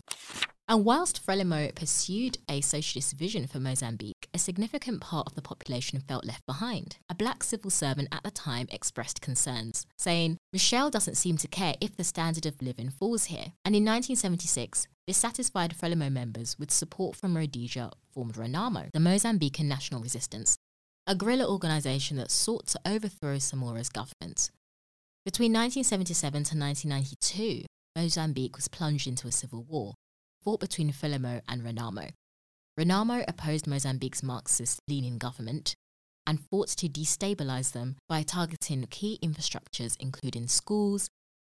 And 0.68 0.86
whilst 0.86 1.26
Frelimo 1.26 1.76
pursued 1.76 2.38
a 2.50 2.62
socialist 2.62 3.18
vision 3.18 3.48
for 3.48 3.60
Mozambique, 3.60 4.30
a 4.34 4.40
significant 4.40 5.02
part 5.02 5.28
of 5.28 5.36
the 5.36 5.42
population 5.42 6.00
felt 6.00 6.26
left 6.26 6.46
behind. 6.46 6.98
A 7.10 7.16
black 7.16 7.44
civil 7.44 7.70
servant 7.70 8.08
at 8.14 8.24
the 8.24 8.32
time 8.32 8.68
expressed 8.72 9.22
concerns, 9.22 9.86
saying, 9.98 10.38
Machel 10.56 10.90
doesn't 10.90 11.18
seem 11.18 11.36
to 11.38 11.50
care 11.50 11.76
if 11.82 11.98
the 11.98 12.06
standard 12.06 12.46
of 12.46 12.62
living 12.62 12.90
falls 12.90 13.26
here. 13.26 13.52
And 13.66 13.76
in 13.76 13.84
1976, 13.84 14.88
dissatisfied 15.06 15.76
Frelimo 15.78 16.10
members 16.10 16.58
with 16.58 16.72
support 16.72 17.18
from 17.18 17.36
Rhodesia 17.36 17.92
formed 18.14 18.36
Renamo, 18.36 18.90
the 18.94 19.00
Mozambican 19.00 19.66
National 19.66 20.02
Resistance, 20.02 20.56
a 21.06 21.14
guerrilla 21.14 21.46
organisation 21.46 22.16
that 22.18 22.32
sought 22.32 22.68
to 22.68 22.80
overthrow 22.86 23.38
Samora's 23.38 23.90
government. 23.90 24.50
Between 25.26 25.54
1977 25.54 26.32
to 26.44 26.58
1992, 26.58 27.66
Mozambique 27.96 28.58
was 28.58 28.68
plunged 28.68 29.08
into 29.08 29.28
a 29.28 29.32
civil 29.32 29.64
war, 29.64 29.94
fought 30.44 30.60
between 30.60 30.92
Frelimo 30.92 31.40
and 31.48 31.62
Renamo. 31.62 32.10
Renamo 32.78 33.24
opposed 33.28 33.66
Mozambique's 33.66 34.22
Marxist 34.22 34.80
leaning 34.90 35.18
government 35.18 35.76
and 36.28 36.40
fought 36.52 36.70
to 36.70 36.90
destabilize 36.90 37.72
them 37.72 37.96
by 38.10 38.24
targeting 38.24 38.86
key 38.90 39.18
infrastructures 39.24 39.96
including 40.00 40.48
schools, 40.48 41.08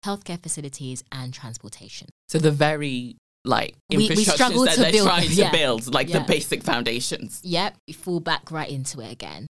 healthcare 0.04 0.42
facilities, 0.42 1.04
and 1.12 1.33
transportation. 1.33 2.09
So 2.28 2.38
the 2.38 2.50
very 2.50 3.18
like 3.44 3.76
We- 3.88 3.96
we 3.98 4.09
infrastructures 4.09 4.33
struggle 4.35 4.64
that 4.64 4.76
they're 4.78 4.92
build 4.92 5.06
trying 5.09 5.28
them, 5.35 5.50
to 5.52 5.56
build, 5.56 5.94
like 5.94 6.09
Yeah. 6.09 6.18
the 6.18 6.24
basic 6.26 6.62
foundations. 6.62 7.40
Yep, 7.44 7.76
we 7.87 7.94
fall 7.94 8.20
back 8.20 8.50
right 8.50 8.68
into 8.68 9.00
it 9.00 9.11
again. 9.12 9.46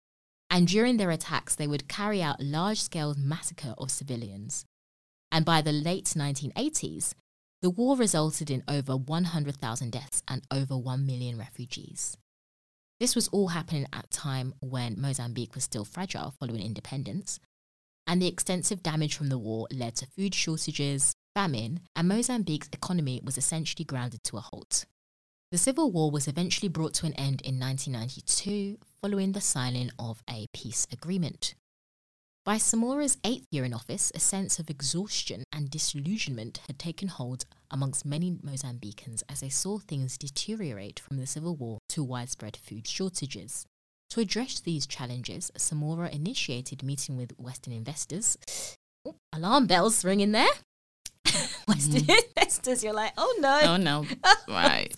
And 0.50 0.68
during 0.68 0.96
their 0.96 1.10
attacks, 1.10 1.54
they 1.54 1.66
would 1.66 1.88
carry 1.88 2.22
out 2.22 2.40
large 2.40 2.80
scale 2.80 3.14
massacre 3.18 3.74
of 3.78 3.90
civilians. 3.90 4.64
And 5.32 5.44
by 5.44 5.60
the 5.60 5.72
late 5.72 6.06
1980s, 6.06 7.14
the 7.62 7.70
war 7.70 7.96
resulted 7.96 8.50
in 8.50 8.62
over 8.68 8.96
100,000 8.96 9.90
deaths 9.90 10.22
and 10.28 10.42
over 10.50 10.76
1 10.76 11.06
million 11.06 11.38
refugees. 11.38 12.16
This 13.00 13.14
was 13.14 13.28
all 13.28 13.48
happening 13.48 13.86
at 13.92 14.06
a 14.06 14.08
time 14.08 14.54
when 14.60 15.00
Mozambique 15.00 15.54
was 15.54 15.64
still 15.64 15.84
fragile 15.84 16.34
following 16.38 16.62
independence, 16.62 17.40
and 18.06 18.22
the 18.22 18.28
extensive 18.28 18.82
damage 18.82 19.16
from 19.16 19.28
the 19.28 19.38
war 19.38 19.66
led 19.70 19.96
to 19.96 20.06
food 20.06 20.34
shortages, 20.34 21.14
famine, 21.34 21.80
and 21.94 22.08
Mozambique's 22.08 22.70
economy 22.72 23.20
was 23.22 23.36
essentially 23.36 23.84
grounded 23.84 24.22
to 24.24 24.36
a 24.36 24.40
halt. 24.40 24.86
The 25.50 25.58
civil 25.58 25.90
war 25.90 26.10
was 26.10 26.26
eventually 26.26 26.68
brought 26.68 26.94
to 26.94 27.06
an 27.06 27.12
end 27.14 27.42
in 27.42 27.58
1992 27.58 28.78
following 29.06 29.30
the 29.30 29.40
signing 29.40 29.88
of 30.00 30.20
a 30.28 30.48
peace 30.52 30.84
agreement. 30.92 31.54
By 32.44 32.56
Samora's 32.56 33.18
eighth 33.22 33.46
year 33.52 33.64
in 33.64 33.72
office, 33.72 34.10
a 34.16 34.18
sense 34.18 34.58
of 34.58 34.68
exhaustion 34.68 35.44
and 35.52 35.70
disillusionment 35.70 36.58
had 36.66 36.76
taken 36.76 37.06
hold 37.06 37.44
amongst 37.70 38.04
many 38.04 38.32
Mozambicans 38.32 39.22
as 39.28 39.42
they 39.42 39.48
saw 39.48 39.78
things 39.78 40.18
deteriorate 40.18 40.98
from 40.98 41.18
the 41.18 41.26
civil 41.28 41.54
war 41.54 41.78
to 41.90 42.02
widespread 42.02 42.56
food 42.56 42.88
shortages. 42.88 43.64
To 44.10 44.18
address 44.18 44.58
these 44.58 44.88
challenges, 44.88 45.52
Samora 45.56 46.12
initiated 46.12 46.82
meeting 46.82 47.16
with 47.16 47.38
Western 47.38 47.74
investors. 47.74 48.36
Oh, 49.06 49.14
alarm 49.32 49.68
bells 49.68 50.04
ringing 50.04 50.32
there. 50.32 50.54
Western 51.68 52.02
mm-hmm. 52.02 52.10
investors, 52.10 52.82
you're 52.82 52.92
like, 52.92 53.12
oh 53.16 53.36
no. 53.38 53.60
Oh 53.62 53.76
no. 53.76 54.04
right. 54.48 54.92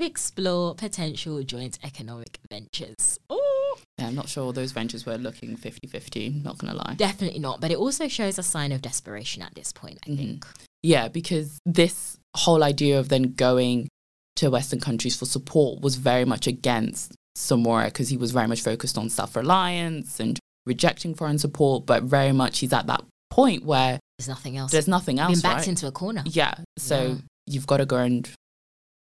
To 0.00 0.04
explore 0.04 0.74
potential 0.74 1.42
joint 1.42 1.78
economic 1.84 2.38
ventures. 2.50 3.18
Oh, 3.30 3.78
Yeah, 3.98 4.06
I'm 4.08 4.14
not 4.14 4.28
sure 4.28 4.52
those 4.52 4.72
ventures 4.72 5.04
were 5.04 5.16
looking 5.18 5.56
50-50, 5.56 6.42
not 6.42 6.58
gonna 6.58 6.74
lie. 6.74 6.94
definitely 6.96 7.38
not. 7.40 7.60
But 7.60 7.70
it 7.70 7.76
also 7.78 8.08
shows 8.08 8.38
a 8.38 8.42
sign 8.42 8.72
of 8.72 8.80
desperation 8.82 9.42
at 9.42 9.54
this 9.54 9.72
point, 9.72 9.98
I 10.06 10.10
Mhm. 10.10 10.16
think. 10.16 10.46
Yeah, 10.82 11.08
because 11.08 11.58
this 11.66 12.16
whole 12.36 12.62
idea 12.64 12.98
of 12.98 13.08
then 13.10 13.34
going 13.34 13.88
to 14.36 14.50
Western 14.50 14.80
countries 14.80 15.14
for 15.14 15.26
support 15.26 15.82
was 15.82 15.96
very 15.96 16.24
much 16.24 16.46
against 16.46 17.12
Samora 17.36 17.86
because 17.86 18.08
he 18.08 18.16
was 18.16 18.32
very 18.32 18.48
much 18.48 18.62
focused 18.62 18.96
on 18.98 19.10
self 19.10 19.36
reliance 19.36 20.18
and 20.20 20.38
rejecting 20.66 21.14
foreign 21.14 21.38
support, 21.38 21.84
but 21.86 22.02
very 22.04 22.32
much 22.32 22.60
he's 22.60 22.72
at 22.72 22.86
that 22.86 23.04
point 23.30 23.64
where 23.64 24.00
There's 24.18 24.28
nothing 24.28 24.56
else. 24.56 24.70
there's 24.72 24.88
nothing 24.88 25.18
else. 25.18 25.42
backed 25.42 25.58
right? 25.60 25.68
into 25.68 25.86
a 25.86 25.92
corner. 25.92 26.22
yeah, 26.26 26.54
so 26.78 27.08
Yeah. 27.08 27.14
you've 27.46 27.66
got 27.66 27.76
to 27.78 27.86
go 27.86 27.98
and 27.98 28.28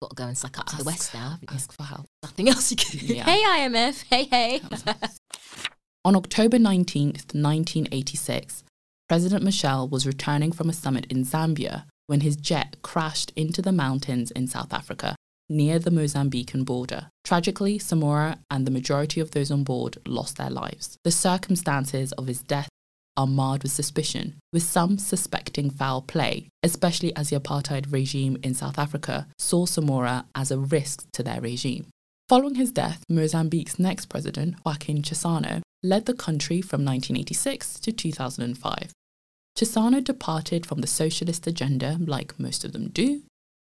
Got 0.04 0.10
to 0.10 0.16
go 0.16 0.28
and 0.28 0.38
suck 0.38 0.60
up 0.60 0.66
to 0.66 0.76
the 0.76 0.84
West 0.84 1.14
now. 1.14 1.38
ask 1.50 1.72
for 1.72 1.84
help. 1.84 2.08
Nothing 2.24 2.50
else 2.50 2.72
you 2.72 2.78
can 2.78 3.00
do. 3.00 3.06
Yeah. 3.06 3.24
Hey, 3.24 3.42
IMF. 3.42 4.04
Hey, 4.10 4.26
hey. 4.26 4.62
On 6.06 6.16
October 6.18 6.58
19th, 6.58 7.34
1986, 7.34 8.64
President 9.08 9.46
Machel 9.46 9.90
was 9.90 10.06
returning 10.06 10.52
from 10.52 10.70
a 10.70 10.74
summit 10.74 11.06
in 11.10 11.24
Zambia 11.24 11.86
when 12.08 12.20
his 12.20 12.36
jet 12.36 12.76
crashed 12.82 13.32
into 13.38 13.62
the 13.62 13.72
mountains 13.72 14.30
in 14.32 14.48
South 14.48 14.74
Africa 14.74 15.16
near 15.50 15.80
the 15.80 15.90
Mozambican 15.92 16.66
border. 16.66 17.10
Tragically, 17.24 17.80
Samora 17.80 18.40
and 18.52 18.68
the 18.68 18.72
majority 18.72 19.22
of 19.22 19.32
those 19.32 19.52
on 19.52 19.64
board 19.64 19.98
lost 20.06 20.36
their 20.36 20.50
lives. 20.50 20.98
The 21.06 21.12
circumstances 21.12 22.12
of 22.14 22.28
his 22.28 22.42
death 22.42 22.68
are 23.16 23.28
marred 23.28 23.64
with 23.64 23.72
suspicion, 23.72 24.36
with 24.52 24.64
some 24.64 24.98
suspecting 24.98 25.70
foul 25.70 26.02
play, 26.02 26.48
especially 26.64 27.16
as 27.16 27.30
the 27.30 27.40
apartheid 27.40 27.92
regime 27.92 28.38
in 28.44 28.54
South 28.54 28.80
Africa 28.80 29.28
saw 29.38 29.66
Samora 29.66 30.26
as 30.34 30.52
a 30.52 30.58
risk 30.58 31.06
to 31.14 31.24
their 31.24 31.42
regime. 31.42 31.88
Following 32.30 32.56
his 32.56 32.72
death, 32.72 33.04
Mozambique's 33.10 33.78
next 33.78 34.06
president, 34.08 34.56
Joaquim 34.66 35.02
Chissano, 35.02 35.62
led 35.84 36.06
the 36.06 36.14
country 36.14 36.62
from 36.62 36.84
1986 36.86 37.80
to 37.82 37.92
2005. 37.92 38.92
Chissano 39.58 40.04
departed 40.04 40.66
from 40.66 40.82
the 40.82 40.88
socialist 40.88 41.46
agenda, 41.46 41.98
like 42.00 42.40
most 42.40 42.64
of 42.64 42.72
them 42.72 42.90
do, 42.90 43.22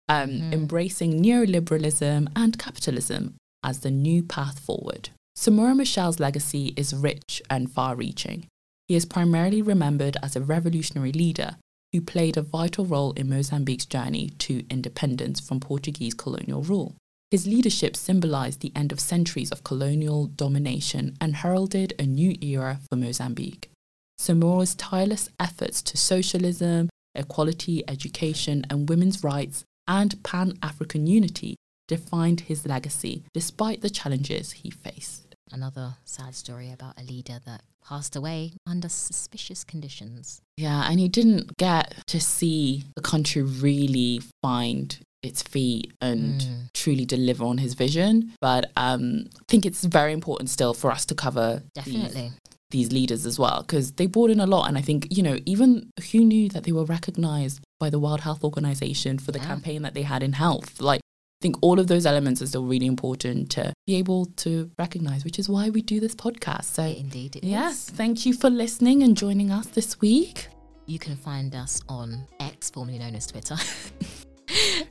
um, 0.10 0.30
Mhm. 0.30 0.54
embracing 0.54 1.22
neoliberalism 1.22 2.28
and 2.36 2.58
capitalism 2.58 3.36
as 3.64 3.80
the 3.80 3.92
new 3.92 4.24
path 4.24 4.60
forward. 4.60 5.10
Samora 5.38 5.76
Machel's 5.76 6.20
legacy 6.20 6.74
is 6.76 6.94
rich 6.96 7.42
and 7.50 7.70
far 7.72 7.96
reaching. 7.96 8.48
He 8.88 8.96
is 8.96 9.06
primarily 9.06 9.62
remembered 9.62 10.18
as 10.24 10.36
a 10.36 10.42
revolutionary 10.42 11.12
leader 11.12 11.58
who 11.92 12.02
played 12.02 12.38
a 12.38 12.42
vital 12.42 12.86
role 12.86 13.12
in 13.14 13.30
Mozambique's 13.30 13.86
journey 13.86 14.30
to 14.40 14.66
independence 14.70 15.40
from 15.40 15.60
Portuguese 15.60 16.14
colonial 16.14 16.62
rule. 16.62 16.96
His 17.32 17.46
leadership 17.46 17.98
symbolized 17.98 18.62
the 18.62 18.72
end 18.76 18.94
of 18.94 19.02
centuries 19.02 19.52
of 19.52 19.64
colonial 19.64 20.28
domination 20.28 21.18
and 21.20 21.36
heralded 21.36 21.94
a 22.00 22.04
new 22.04 22.38
era 22.42 22.80
for 22.90 22.96
Mozambique. 22.96 23.70
Samora's 24.18 24.76
tireless 24.76 25.30
efforts 25.40 25.82
to 25.82 25.98
socialism, 25.98 26.90
equality, 27.14 27.84
education, 27.90 28.66
and 28.70 28.88
women's 28.88 29.24
rights 29.24 29.66
and 29.88 30.22
Pan 30.24 30.58
African 30.64 31.08
unity 31.08 31.56
defined 31.88 32.42
his 32.42 32.66
legacy 32.66 33.24
despite 33.34 33.82
the 33.82 33.90
challenges 33.90 34.52
he 34.54 34.70
faced. 34.70 35.36
Another 35.52 35.96
sad 36.06 36.36
story 36.36 36.72
about 36.72 37.00
a 37.00 37.04
leader 37.04 37.40
that 37.46 37.64
passed 37.88 38.16
away 38.16 38.54
under 38.66 38.90
suspicious 38.90 39.64
conditions. 39.64 40.42
Yeah, 40.58 40.90
and 40.90 41.00
he 41.00 41.08
didn't 41.08 41.56
get 41.58 41.94
to 42.08 42.20
see 42.20 42.84
the 42.96 43.02
country 43.02 43.42
really 43.42 44.22
find 44.42 44.98
its 45.24 45.42
feet 45.42 45.92
and 46.02 46.42
Mm. 46.42 46.70
truly 46.74 47.06
deliver 47.06 47.44
on 47.46 47.58
his 47.58 47.74
vision. 47.74 48.34
But 48.42 48.72
um, 48.78 49.26
I 49.36 49.44
think 49.48 49.66
it's 49.66 49.84
very 49.84 50.14
important 50.14 50.50
still 50.50 50.74
for 50.74 50.92
us 50.92 51.06
to 51.06 51.16
cover 51.16 51.64
these, 51.76 51.86
Definitely. 51.86 52.32
these 52.72 52.92
leaders 52.92 53.26
as 53.26 53.40
well 53.40 53.62
because 53.62 53.94
they 53.94 54.06
brought 54.06 54.30
in 54.32 54.40
a 54.40 54.46
lot. 54.46 54.68
And 54.68 54.78
I 54.78 54.82
think, 54.82 55.08
you 55.10 55.24
know, 55.24 55.38
even 55.46 55.90
who 56.12 56.20
knew 56.24 56.50
that 56.50 56.64
they 56.66 56.72
were 56.72 56.86
recognized 56.86 57.62
by 57.80 57.90
the 57.90 58.00
World 58.00 58.22
Health 58.22 58.44
Organization 58.44 59.18
for 59.18 59.32
the 59.32 59.40
Yeah. 59.40 59.46
campaign 59.48 59.82
that 59.84 59.94
they 59.94 60.04
had 60.04 60.22
in 60.24 60.34
health? 60.34 60.80
Like, 60.82 61.02
I 61.40 61.44
think 61.44 61.58
all 61.62 61.80
of 61.80 61.86
those 61.86 62.08
elements 62.08 62.42
are 62.42 62.48
still 62.48 62.66
really 62.66 62.88
important 62.88 63.52
to 63.52 63.72
be 63.86 63.96
able 63.98 64.26
to 64.38 64.72
recognize, 64.80 65.24
which 65.24 65.38
is 65.38 65.48
why 65.48 65.70
we 65.70 65.84
do 65.84 66.00
this 66.00 66.16
podcast. 66.16 66.64
So, 66.64 66.82
Indeed, 66.82 67.36
it 67.36 67.44
is. 67.44 67.50
yes, 67.50 67.90
thank 67.92 68.26
you 68.26 68.34
for 68.34 68.50
listening 68.50 69.04
and 69.04 69.16
joining 69.16 69.52
us 69.52 69.68
this 69.68 70.02
week. 70.02 70.48
You 70.88 70.98
can 70.98 71.16
find 71.16 71.54
us 71.54 71.84
on 71.88 72.26
X, 72.40 72.72
formerly 72.72 72.98
known 72.98 73.14
as 73.14 73.28
Twitter. 73.28 73.56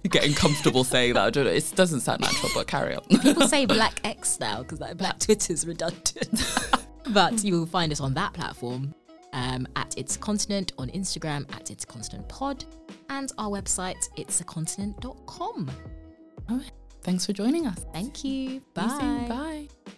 getting 0.09 0.35
comfortable 0.35 0.85
saying 0.85 1.15
that. 1.15 1.25
I 1.25 1.31
don't 1.31 1.47
know. 1.47 1.51
It 1.51 1.73
doesn't 1.75 2.01
sound 2.01 2.21
natural, 2.21 2.53
but 2.55 2.69
carry 2.69 2.95
on. 2.95 3.03
People 3.23 3.49
say 3.49 3.67
Black 3.67 4.01
X 4.05 4.39
now 4.39 4.63
because 4.63 4.79
like 4.79 4.97
Black 4.97 5.19
Twitter's 5.19 5.67
redundant. 5.67 6.45
but 7.13 7.43
you 7.43 7.59
will 7.59 7.67
find 7.67 7.91
us 7.91 8.01
on 8.01 8.15
that 8.15 8.33
platform 8.35 8.95
um, 9.33 9.67
at 9.75 9.99
It's 9.99 10.17
Continent 10.17 10.75
on 10.79 10.91
Instagram 10.91 11.53
at 11.57 11.73
It's 11.73 11.85
Continent 11.85 12.29
Pod 12.29 12.65
and 13.11 13.33
our 13.37 13.51
website 13.51 14.09
it'sacontinent.com. 14.17 15.71
Thanks 17.03 17.25
for 17.27 17.33
joining 17.33 17.67
us. 17.67 17.79
Thank 17.93 18.25
you. 18.25 18.49
See 18.49 18.55
you. 18.55 18.61
Bye. 18.75 19.27
Bye. 19.29 19.93